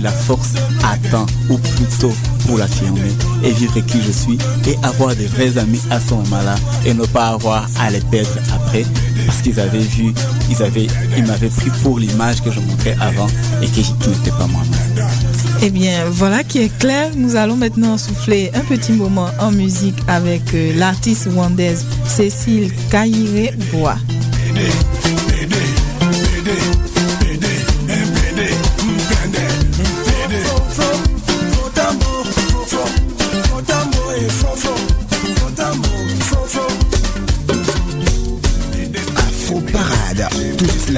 [0.00, 0.52] la force
[0.84, 2.12] à temps, ou plutôt
[2.46, 3.12] pour l'affirmer,
[3.42, 6.54] et vivre qui je suis, et avoir des vrais amis à ce moment-là,
[6.84, 8.84] et ne pas avoir à les perdre après,
[9.26, 10.12] parce qu'ils avaient vu,
[10.50, 13.26] ils avaient, ils m'avaient pris pour l'image que je montrais avant,
[13.62, 15.08] et que qui n'était pas moi-même.
[15.62, 17.10] Eh bien, voilà qui est clair.
[17.16, 23.96] Nous allons maintenant souffler un petit moment en musique avec euh, l'artiste rwandaise Cécile Kaire-Bois.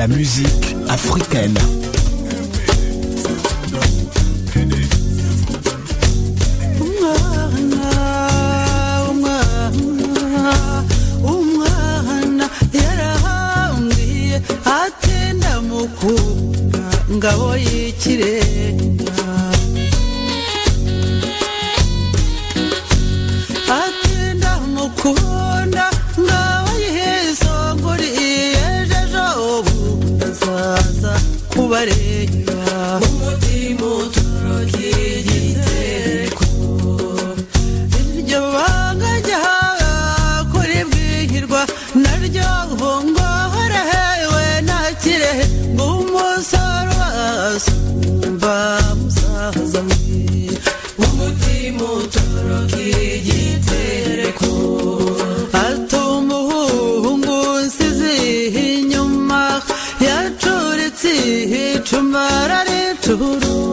[0.08, 1.87] Musique africaine.
[61.88, 63.67] to my attitude.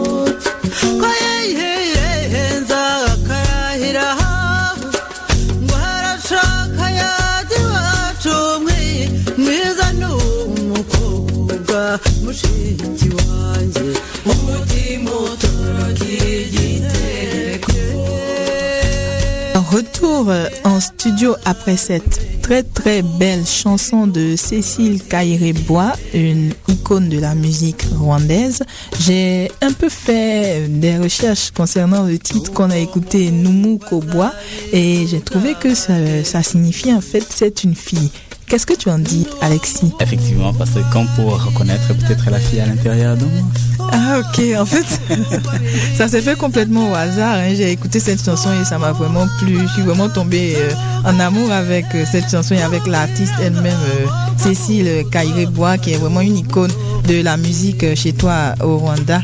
[20.15, 27.19] Euh, en studio après cette très très belle chanson de Cécile Kaire-Bois, une icône de
[27.19, 28.63] la musique rwandaise.
[29.01, 34.31] J'ai un peu fait des recherches concernant le titre qu'on a écouté, Numu Kobois,
[34.71, 38.09] et j'ai trouvé que ça signifie en fait c'est une fille.
[38.47, 42.59] Qu'est-ce que tu en dis, Alexis Effectivement, parce que quand pour reconnaître peut-être la fille
[42.59, 43.89] à l'intérieur de moi.
[43.91, 44.85] Ah ok, en fait,
[45.97, 47.35] ça s'est fait complètement au hasard.
[47.35, 47.53] hein.
[47.55, 49.57] J'ai écouté cette chanson et ça m'a vraiment plu.
[49.67, 50.71] Je suis vraiment tombée euh,
[51.05, 54.05] en amour avec euh, cette chanson et avec l'artiste elle-même, euh,
[54.37, 56.71] Cécile Kaire-Bois, qui est vraiment une icône
[57.07, 59.21] de la musique chez toi au Rwanda.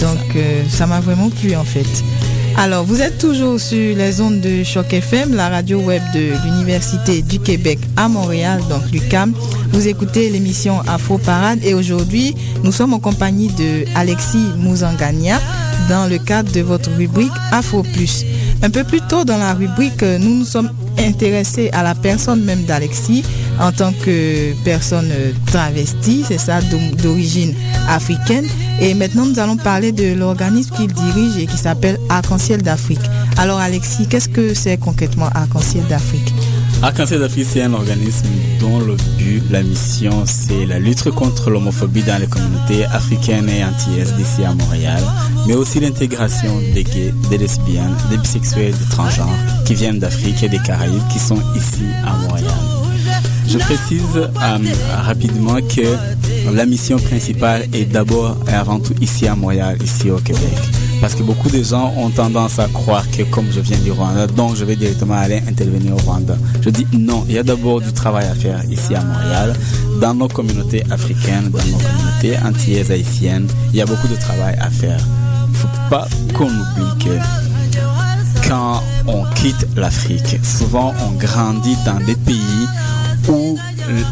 [0.00, 0.36] Donc
[0.68, 1.86] ça m'a vraiment plu en fait.
[2.56, 7.20] Alors, vous êtes toujours sur les ondes de Choc FM, la radio web de l'Université
[7.20, 9.34] du Québec à Montréal, donc l'UCAM.
[9.72, 15.40] Vous écoutez l'émission Afro Parade et aujourd'hui, nous sommes en compagnie de Alexis Mouzangania
[15.88, 18.24] dans le cadre de votre rubrique Afro Plus.
[18.62, 22.42] Un peu plus tôt dans la rubrique, euh, nous nous sommes intéressés à la personne
[22.44, 23.24] même d'Alexis
[23.60, 27.54] en tant que personne euh, travestie, c'est ça, d'o- d'origine
[27.88, 28.46] africaine.
[28.80, 33.00] Et maintenant, nous allons parler de l'organisme qu'il dirige et qui s'appelle Arc-en-Ciel d'Afrique.
[33.36, 36.32] Alors, Alexis, qu'est-ce que c'est concrètement Arc-en-Ciel d'Afrique?
[36.84, 38.26] Arc-en-Ciel d'Afrique, c'est un organisme
[38.60, 43.64] dont le but, la mission, c'est la lutte contre l'homophobie dans les communautés africaines et
[43.64, 45.02] antillaises d'ici à Montréal,
[45.46, 50.50] mais aussi l'intégration des gays, des lesbiennes, des bisexuels, des transgenres qui viennent d'Afrique et
[50.50, 52.52] des Caraïbes qui sont ici à Montréal.
[53.48, 54.58] Je précise euh,
[55.06, 55.96] rapidement que
[56.52, 60.58] la mission principale est d'abord et avant tout ici à Montréal, ici au Québec.
[61.04, 64.26] Parce que beaucoup de gens ont tendance à croire que comme je viens du Rwanda,
[64.26, 66.34] donc je vais directement aller intervenir au Rwanda.
[66.62, 69.52] Je dis non, il y a d'abord du travail à faire ici à Montréal,
[70.00, 73.46] dans nos communautés africaines, dans nos communautés antillaises haïtiennes.
[73.74, 74.98] Il y a beaucoup de travail à faire.
[75.46, 82.02] Il ne faut pas qu'on oublie que quand on quitte l'Afrique, souvent on grandit dans
[82.06, 82.66] des pays
[83.28, 83.58] où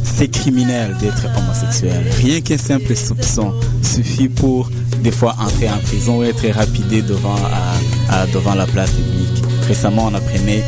[0.05, 2.05] c'est criminel d'être homosexuel.
[2.19, 3.53] Rien qu'un simple soupçon
[3.83, 4.71] suffit pour
[5.03, 9.43] des fois entrer en prison ou être rapidé devant, à- à- devant la place publique.
[9.69, 10.63] Récemment, on apprenait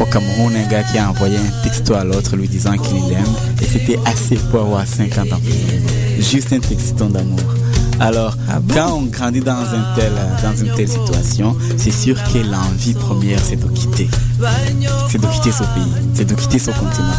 [0.00, 3.24] au Cameroun un gars qui a envoyé un texto à l'autre lui disant qu'il l'aime
[3.60, 6.20] et c'était assez pour avoir 50 ans prison.
[6.30, 7.38] Juste un texto d'amour.
[8.00, 8.36] Alors,
[8.72, 10.12] quand on grandit dans, un tel,
[10.42, 14.08] dans une telle situation, c'est sûr que l'envie première, c'est de quitter.
[15.10, 17.16] C'est de quitter ce pays, c'est de quitter ce continent.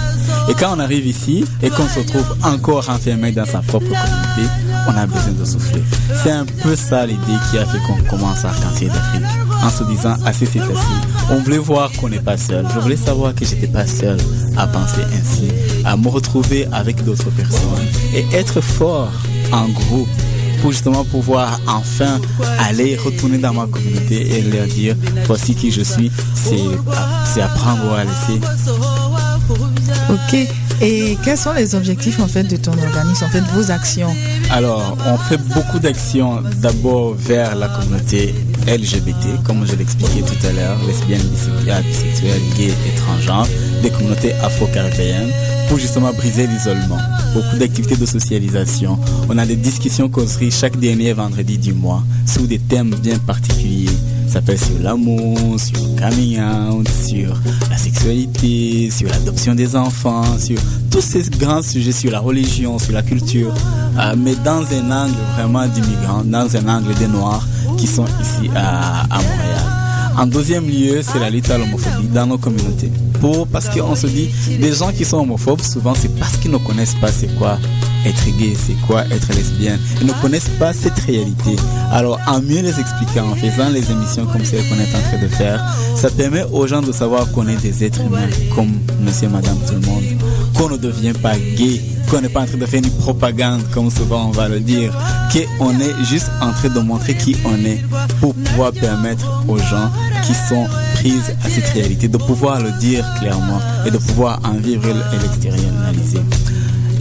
[0.50, 4.52] Et quand on arrive ici et qu'on se retrouve encore enfermé dans sa propre communauté,
[4.88, 5.84] on a besoin de souffler.
[6.24, 9.24] C'est un peu ça l'idée qui a fait qu'on commence à Arc-en-Ciel d'Afrique.
[9.62, 10.76] En se disant, assez c'est facile.
[11.30, 12.66] On voulait voir qu'on n'est pas seul.
[12.74, 14.18] Je voulais savoir que j'étais pas seul
[14.58, 15.50] à penser ainsi,
[15.86, 19.12] à me retrouver avec d'autres personnes et être fort
[19.52, 20.08] en groupe
[20.62, 22.20] pour justement pouvoir enfin
[22.60, 24.96] aller retourner dans ma communauté et leur dire
[25.26, 26.12] voici qui je suis.
[26.34, 28.40] C'est apprendre ou à laisser.
[30.10, 30.48] Ok.
[30.82, 34.16] Et quels sont les objectifs en fait de ton organisme, en fait vos actions?
[34.50, 38.34] Alors, on fait beaucoup d'actions d'abord vers la communauté
[38.66, 42.96] LGBT, comme je l'expliquais tout à l'heure, lesbiennes, bisexuelles, bisexuelles, gays et
[43.82, 45.32] des communautés afro-caribéennes,
[45.68, 46.98] pour justement briser l'isolement.
[47.34, 48.98] Beaucoup d'activités de socialisation.
[49.30, 53.90] On a des discussions causeries chaque dernier vendredi du mois sous des thèmes bien particuliers.
[54.28, 57.36] Ça peut être sur l'amour, sur le coming out, sur
[57.70, 60.58] la sexualité, sur l'adoption des enfants, sur
[60.92, 63.54] tous ces grands sujets, sur la religion, sur la culture,
[63.98, 68.50] euh, mais dans un angle vraiment d'immigrants, dans un angle des Noirs qui sont ici
[68.56, 69.79] à, à Montréal.
[70.20, 72.92] En deuxième lieu, c'est la lutte à l'homophobie dans nos communautés.
[73.22, 76.58] Pour, parce qu'on se dit, des gens qui sont homophobes, souvent c'est parce qu'ils ne
[76.58, 77.58] connaissent pas c'est quoi
[78.06, 79.80] être gay, c'est quoi être lesbienne.
[80.02, 81.56] Ils ne connaissent pas cette réalité.
[81.90, 85.22] Alors, en mieux les expliquer, en faisant les émissions comme celles qu'on est en train
[85.22, 85.64] de faire,
[85.96, 89.76] ça permet aux gens de savoir qu'on est des êtres humains, comme monsieur, madame, tout
[89.76, 90.04] le monde.
[90.60, 91.80] Qu'on ne devient pas gay,
[92.10, 94.92] qu'on n'est pas en train de faire une propagande, comme souvent on va le dire,
[95.58, 97.82] qu'on est juste en train de montrer qui on est
[98.20, 99.90] pour pouvoir permettre aux gens
[100.28, 104.56] qui sont prises à cette réalité de pouvoir le dire clairement et de pouvoir en
[104.58, 106.20] vivre et l'extérioriser.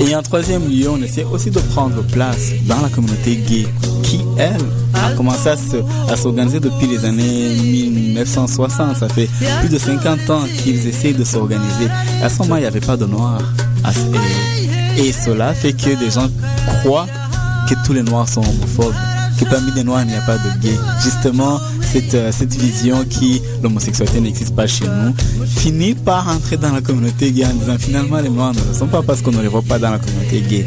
[0.01, 3.67] Et en troisième lieu, on essaie aussi de prendre place dans la communauté gay
[4.03, 4.57] qui, elle,
[4.95, 5.83] a commencé à se-
[6.13, 8.97] à s'organiser depuis les années 1960.
[8.97, 9.29] Ça fait
[9.61, 11.89] plus de 50 ans qu'ils essaient de s'organiser.
[12.23, 13.43] À ce moment, il n'y avait pas de noirs.
[14.97, 16.29] Et cela fait que des gens
[16.83, 17.07] croient
[17.69, 18.95] que tous les noirs sont homophobes,
[19.39, 20.79] que parmi les noirs, il n'y a pas de gays.
[21.03, 25.15] Justement, cette, euh, cette vision qui l'homosexualité n'existe pas chez nous
[25.47, 28.89] finit par entrer dans la communauté gay en disant finalement les noirs ne le sont
[28.89, 30.67] pas parce qu'on ne les voit pas dans la communauté gay.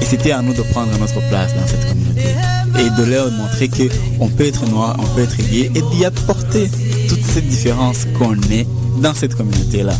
[0.00, 2.34] Et c'était à nous de prendre notre place dans cette communauté
[2.78, 3.88] et de leur montrer que
[4.20, 6.70] on peut être noir, on peut être gay et d'y apporter
[7.08, 8.66] toute cette différence qu'on est
[9.02, 9.94] dans cette communauté-là.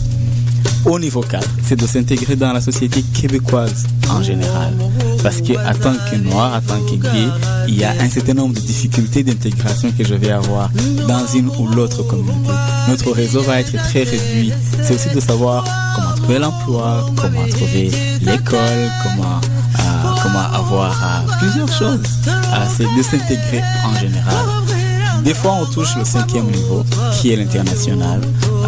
[0.89, 4.72] Au niveau 4, c'est de s'intégrer dans la société québécoise en général.
[5.22, 7.28] Parce que en tant que noir, en tant que gay,
[7.68, 10.70] il y a un certain nombre de difficultés d'intégration que je vais avoir
[11.07, 12.53] dans une ou l'autre communauté.
[12.89, 14.51] Notre réseau va être très réduit.
[14.82, 15.64] C'est aussi de savoir
[15.95, 17.91] comment trouver l'emploi, comment trouver
[18.22, 19.41] l'école, comment,
[19.74, 22.01] euh, comment avoir euh, plusieurs choses.
[22.28, 24.67] Euh, c'est de s'intégrer en général.
[25.24, 28.20] Des fois, on touche le cinquième niveau, qui est l'international,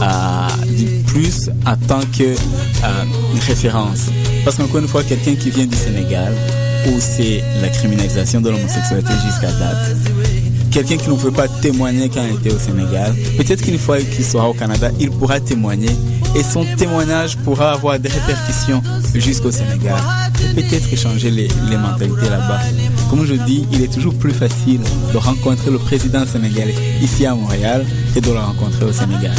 [0.03, 3.05] euh, plus en tant que euh,
[3.47, 4.07] référence.
[4.45, 6.35] Parce qu'encore une fois, quelqu'un qui vient du Sénégal,
[6.89, 9.97] où c'est la criminalisation de l'homosexualité jusqu'à date,
[10.71, 14.25] quelqu'un qui ne peut pas témoigner quand il était au Sénégal, peut-être qu'une fois qu'il
[14.25, 15.91] sera au Canada, il pourra témoigner
[16.37, 18.83] et son témoignage pourra avoir des répercussions
[19.15, 20.01] jusqu'au Sénégal.
[20.55, 22.61] Peut-être changer les, les mentalités là-bas.
[23.11, 24.81] Comme je dis, il est toujours plus facile
[25.13, 27.85] de rencontrer le président sénégalais ici à Montréal
[28.15, 29.35] que de le rencontrer au Sénégal.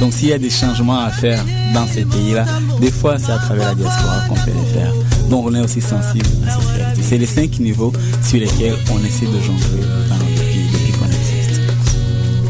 [0.00, 2.44] Donc s'il y a des changements à faire dans ces pays-là,
[2.80, 4.92] des fois c'est à travers la diaspora qu'on peut les faire.
[5.30, 7.02] Donc on est aussi sensible à cette réalité.
[7.02, 7.92] C'est les cinq niveaux
[8.24, 11.60] sur lesquels on essaie de jongler dans notre pays depuis qu'on existe.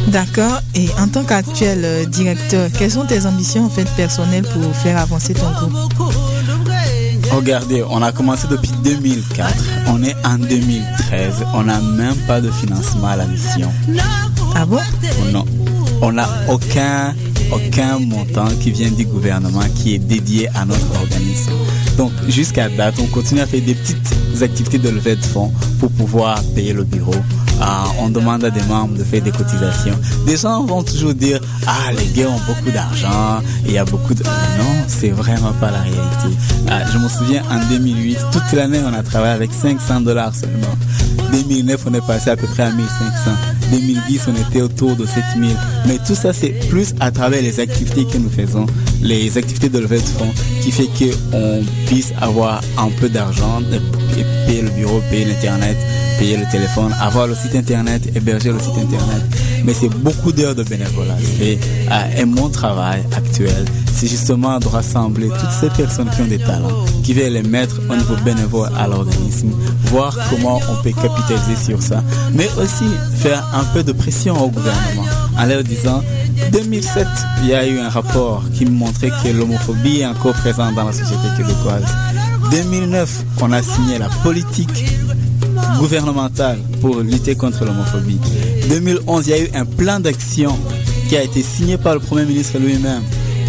[0.09, 0.61] D'accord.
[0.75, 4.97] Et en tant qu'actuel euh, directeur, quelles sont tes ambitions en fait personnelles pour faire
[4.97, 5.93] avancer ton groupe?
[7.33, 9.55] Regardez, on a commencé depuis 2004,
[9.89, 13.73] on est en 2013, on n'a même pas de financement à la mission.
[14.55, 14.79] Ah bon?
[15.33, 15.47] Non,
[16.03, 17.15] on n'a aucun,
[17.51, 21.53] aucun montant qui vient du gouvernement qui est dédié à notre organisme.
[21.97, 25.91] Donc jusqu'à date, on continue à faire des petites activités de levée de fonds pour
[25.93, 27.15] pouvoir payer le bureau.
[27.65, 29.97] Ah, on demande à des membres de faire des cotisations.
[30.27, 34.15] Des gens vont toujours dire ah les gars ont beaucoup d'argent, il y a beaucoup
[34.15, 36.37] de non, c'est vraiment pas la réalité.
[36.69, 40.75] Ah, je me souviens en 2008, toute l'année on a travaillé avec 500 dollars seulement.
[41.31, 43.31] 2009 on est passé à peu près à 1500.
[43.71, 45.57] 2010 on était autour de 7000.
[45.87, 48.67] Mais tout ça c'est plus à travers les activités que nous faisons,
[49.03, 50.33] les activités de levée de fonds
[50.63, 53.61] qui fait que on puisse avoir un peu d'argent,
[54.19, 55.77] et payer le bureau, payer l'internet,
[56.19, 59.23] payer le téléphone, avoir le site internet, héberger le site internet.
[59.65, 61.17] Mais c'est beaucoup d'heures de bénévolat.
[61.41, 61.57] Euh,
[62.19, 66.85] et mon travail actuel, c'est justement de rassembler toutes ces personnes qui ont des talents,
[67.05, 69.51] qui veulent les mettre au niveau bénévole à l'organisme,
[69.85, 72.03] voir comment on peut capitaliser sur ça,
[72.33, 72.87] mais aussi
[73.17, 75.05] faire un peu de pression au gouvernement
[75.39, 76.03] en leur disant
[76.53, 77.07] 2007,
[77.43, 80.93] il y a eu un rapport qui montrait que l'homophobie est encore présente dans la
[80.93, 81.85] société québécoise.
[82.53, 84.85] 2009, on a signé la politique
[85.79, 88.21] gouvernementale pour lutter contre l'homophobie.
[88.69, 90.59] 2011, il y a eu un plan d'action
[91.09, 93.03] qui a été signé par le Premier ministre lui-même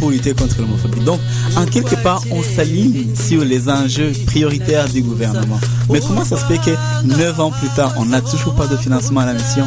[0.10, 1.02] lutter contre l'homophobie.
[1.02, 1.20] Donc,
[1.56, 5.60] en quelque part, on s'aligne sur les enjeux prioritaires du gouvernement.
[5.90, 6.72] Mais comment ça se fait que
[7.06, 9.66] neuf ans plus tard, on n'a toujours pas de financement à la mission?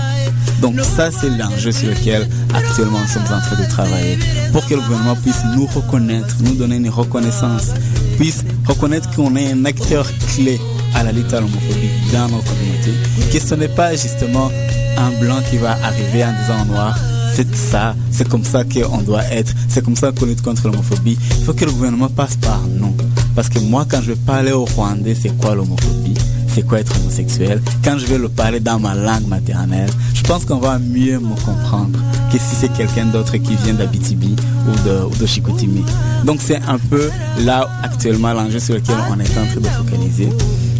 [0.61, 4.19] Donc ça, c'est l'enjeu sur lequel actuellement nous sommes en train de travailler
[4.53, 7.73] pour que le gouvernement puisse nous reconnaître, nous donner une reconnaissance,
[8.19, 10.59] puisse reconnaître qu'on est un acteur clé
[10.95, 12.95] à la lutte à l'homophobie dans nos communautés,
[13.33, 14.51] que ce n'est pas justement
[14.97, 16.97] un blanc qui va arriver en disant noir,
[17.37, 21.19] c'est ça, c'est comme ça qu'on doit être, c'est comme ça qu'on lutte contre l'homophobie.
[21.39, 22.97] Il faut que le gouvernement passe par nous.
[23.35, 26.15] Parce que moi, quand je vais parler au Rwandais, c'est quoi l'homophobie?
[26.49, 27.61] C'est quoi être homosexuel?
[27.85, 31.35] Quand je vais le parler dans ma langue maternelle, je pense qu'on va mieux me
[31.45, 31.99] comprendre
[32.33, 34.35] que si c'est quelqu'un d'autre qui vient d'Abitibi
[34.67, 35.85] ou de, ou Chicoutimi.
[36.25, 37.11] Donc c'est un peu
[37.41, 40.31] là actuellement l'enjeu sur lequel on est en train de focaliser.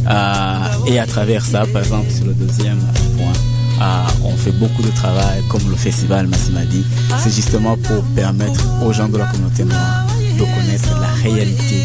[0.09, 2.79] Euh, et à travers ça, par exemple, sur le deuxième
[3.19, 3.33] point,
[3.81, 6.85] euh, on fait beaucoup de travail comme le festival Massimadi.
[7.19, 10.07] C'est justement pour permettre aux gens de la communauté noire
[10.39, 11.83] de connaître la réalité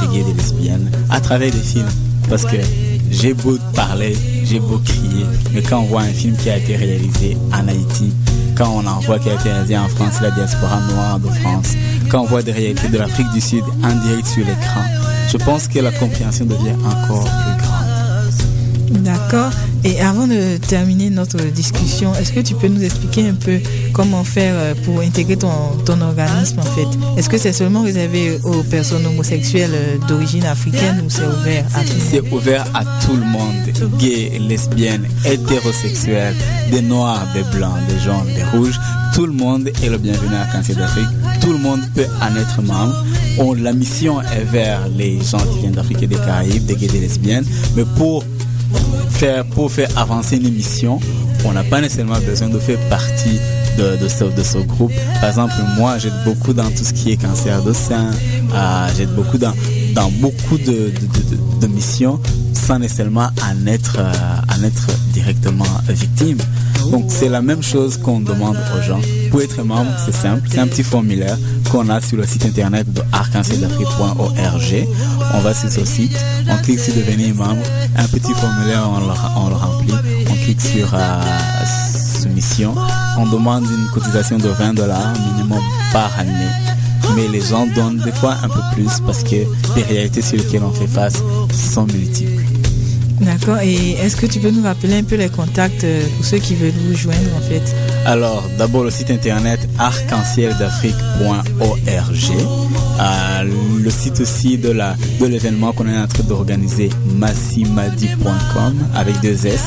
[0.00, 1.88] des gays et des lesbiennes à travers des films.
[2.28, 2.56] Parce que
[3.10, 6.76] j'ai beau parler, j'ai beau crier, mais quand on voit un film qui a été
[6.76, 8.12] réalisé en Haïti,
[8.56, 11.74] quand on en voit qui a été réalisé en France, la diaspora noire de France,
[12.10, 14.82] quand on voit des réalités de l'Afrique du Sud en direct sur l'écran,
[15.30, 19.02] je pense que la compréhension devient encore plus grande.
[19.02, 19.52] D'accord.
[19.84, 23.58] Et avant de terminer notre discussion, est-ce que tu peux nous expliquer un peu
[23.92, 25.50] comment faire euh, pour intégrer ton,
[25.84, 26.88] ton organisme en fait?
[27.16, 31.80] Est-ce que c'est seulement réservé aux personnes homosexuelles euh, d'origine africaine ou c'est ouvert à
[31.82, 32.08] tout le monde?
[32.10, 36.34] C'est ouvert à tout le monde, gays, lesbiennes, hétérosexuels,
[36.70, 38.80] des noirs, des blancs, des jaunes, des rouges.
[39.14, 41.08] Tout le monde est le bienvenu à Cancer d'Afrique.
[41.40, 43.04] Tout le monde peut en être membre.
[43.38, 46.88] On, la mission est vers les gens qui viennent d'Afrique et des Caraïbes, des gays
[46.88, 47.46] des lesbiennes.
[47.76, 48.24] Mais pour
[49.52, 51.00] pour faire avancer une mission,
[51.44, 53.38] on n'a pas nécessairement besoin de faire partie
[53.78, 54.92] de, ce, groupe.
[55.20, 58.10] Par exemple, moi, j'aide beaucoup dans tout ce qui est cancer de sein,
[58.54, 59.52] euh, j'aide beaucoup dans,
[60.20, 60.92] beaucoup de,
[61.68, 62.20] missions
[62.52, 64.04] sans nécessairement euh,
[64.48, 66.38] en être directement victime.
[66.90, 69.00] Donc c'est la même chose qu'on demande aux gens.
[69.36, 71.36] Pour être membre, c'est simple, c'est un petit formulaire
[71.70, 74.86] qu'on a sur le site internet de arc-en-ciel-d'Afrique.org.
[75.34, 76.16] On va sur ce site,
[76.48, 77.60] on clique sur devenir membre,
[77.98, 79.92] un petit formulaire, on le, remplit,
[80.30, 81.20] on clique sur euh,
[82.18, 82.74] soumission,
[83.18, 85.60] on demande une cotisation de 20 dollars minimum
[85.92, 86.32] par année.
[87.14, 89.36] Mais les gens donnent des fois un peu plus parce que
[89.76, 91.22] les réalités sur lesquelles on fait face
[91.52, 92.42] sont multiples.
[93.20, 93.58] D'accord.
[93.58, 96.54] Et est-ce que tu peux nous rappeler un peu les contacts euh, pour ceux qui
[96.54, 97.85] veulent vous joindre en fait?
[98.06, 102.30] Alors, d'abord le site internet arc-en-ciel-d'Afrique.org.
[103.00, 103.42] Euh,
[103.82, 104.72] le site aussi de
[105.26, 109.64] l'événement qu'on est en train d'organiser, massimadi.com avec deux S,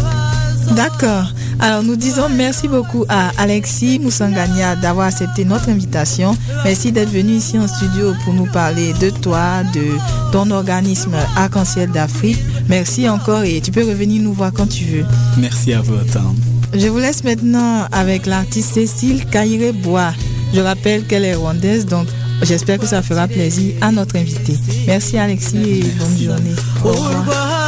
[0.73, 1.27] D'accord.
[1.61, 6.37] Alors nous disons merci beaucoup à Alexis Moussangania d'avoir accepté notre invitation.
[6.65, 9.85] Merci d'être venu ici en studio pour nous parler de toi, de
[10.33, 12.39] ton organisme Arc-en-Ciel d'Afrique.
[12.69, 15.05] Merci encore et tu peux revenir nous voir quand tu veux.
[15.39, 16.35] Merci à vous autant.
[16.73, 20.13] Je vous laisse maintenant avec l'artiste Cécile Kaire Bois.
[20.53, 22.07] Je rappelle qu'elle est rwandaise, donc
[22.43, 24.57] j'espère que ça fera plaisir à notre invité.
[24.87, 26.55] Merci Alexis et bonne journée.
[26.85, 27.64] Au revoir.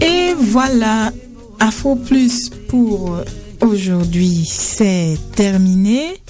[0.00, 1.12] Et voilà,
[1.60, 3.18] Afro Plus pour
[3.60, 6.23] aujourd'hui, c'est terminé.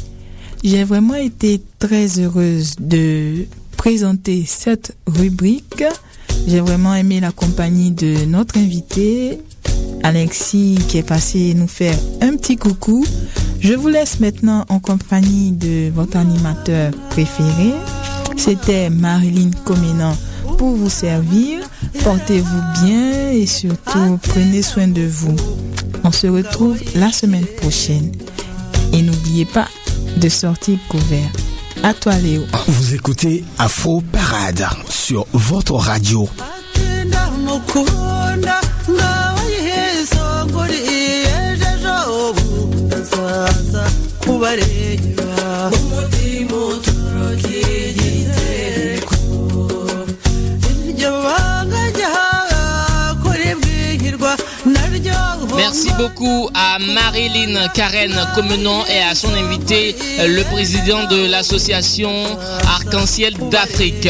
[0.64, 3.44] J'ai vraiment été très heureuse de
[3.76, 5.84] présenter cette rubrique.
[6.46, 9.40] J'ai vraiment aimé la compagnie de notre invité,
[10.02, 13.04] Alexis, qui est passé nous faire un petit coucou.
[13.60, 17.74] Je vous laisse maintenant en compagnie de votre animateur préféré.
[18.38, 20.16] C'était Marilyn Comenan
[20.56, 21.60] pour vous servir.
[22.02, 25.36] Portez-vous bien et surtout prenez soin de vous.
[26.04, 28.12] On se retrouve la semaine prochaine.
[28.94, 29.68] Et n'oubliez pas
[30.16, 31.30] de sortir couvert.
[31.82, 32.42] À toi Léo.
[32.68, 36.28] Vous écoutez Afro Parade sur votre radio.
[55.56, 62.10] Merci beaucoup à Marilyn Karen Comenon et à son invité, le président de l'association
[62.66, 64.08] Arc-en-Ciel d'Afrique.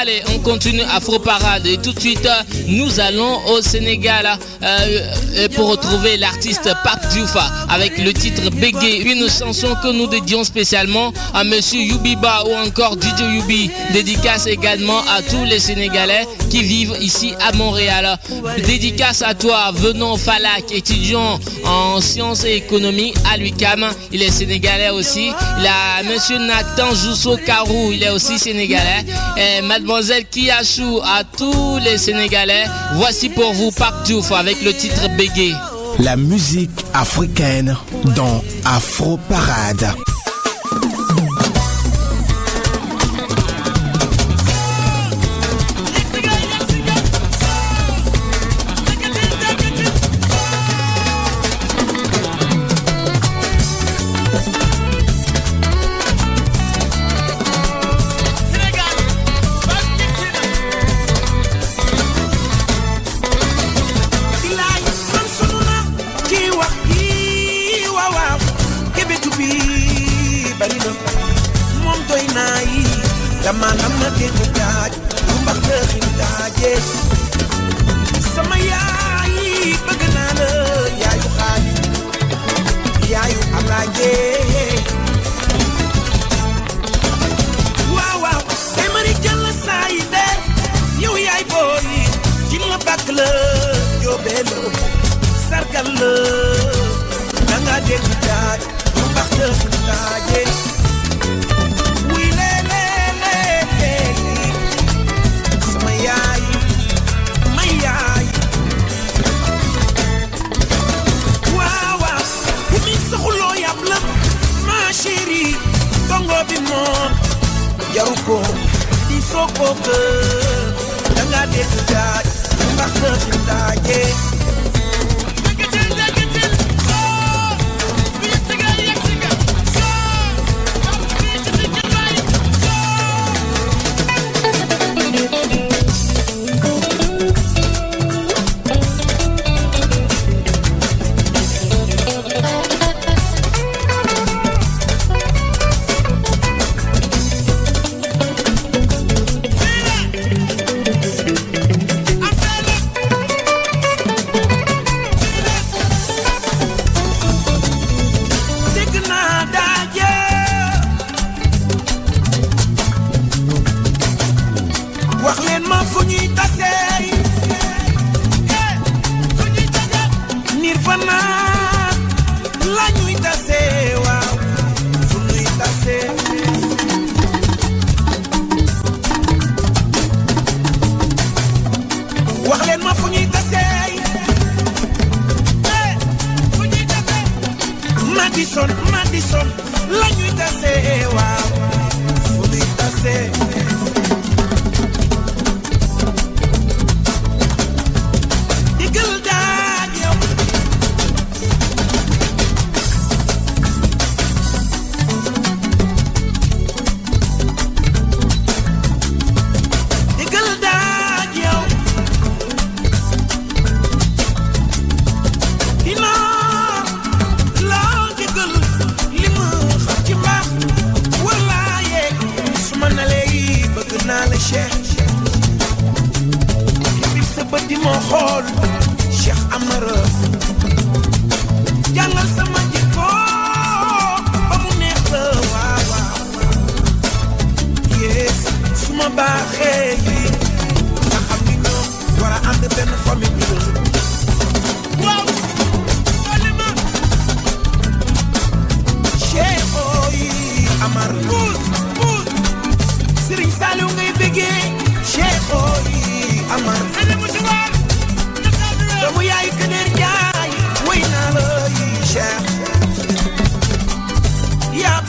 [0.00, 2.28] Allez, on continue Afro Parade et tout de suite,
[2.68, 7.36] nous allons au Sénégal euh, pour retrouver l'artiste Pape Diouf
[7.68, 12.94] avec le titre Bégué, une chanson que nous dédions spécialement à Monsieur Yubiba ou encore
[12.94, 13.70] DJ Yubi.
[13.92, 18.18] Dédicace également à tous les Sénégalais qui vivent ici à Montréal.
[18.66, 23.86] Dédicace à toi, venons Falak, étudiant en sciences et économie à l'UCAM.
[24.12, 25.30] Il est sénégalais aussi.
[25.58, 29.04] Il a Monsieur Nathan Jousso Karou, il est aussi sénégalais.
[29.36, 32.64] Et Mademoiselle Kiyachou à tous les Sénégalais.
[32.96, 35.54] Voici pour vous Pape Diouf avec le titre Bégué.
[36.00, 37.76] La musique africaine
[38.16, 39.88] dans Afro Parade.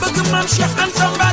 [0.06, 1.25] I'm a Bugün memşeh ben sana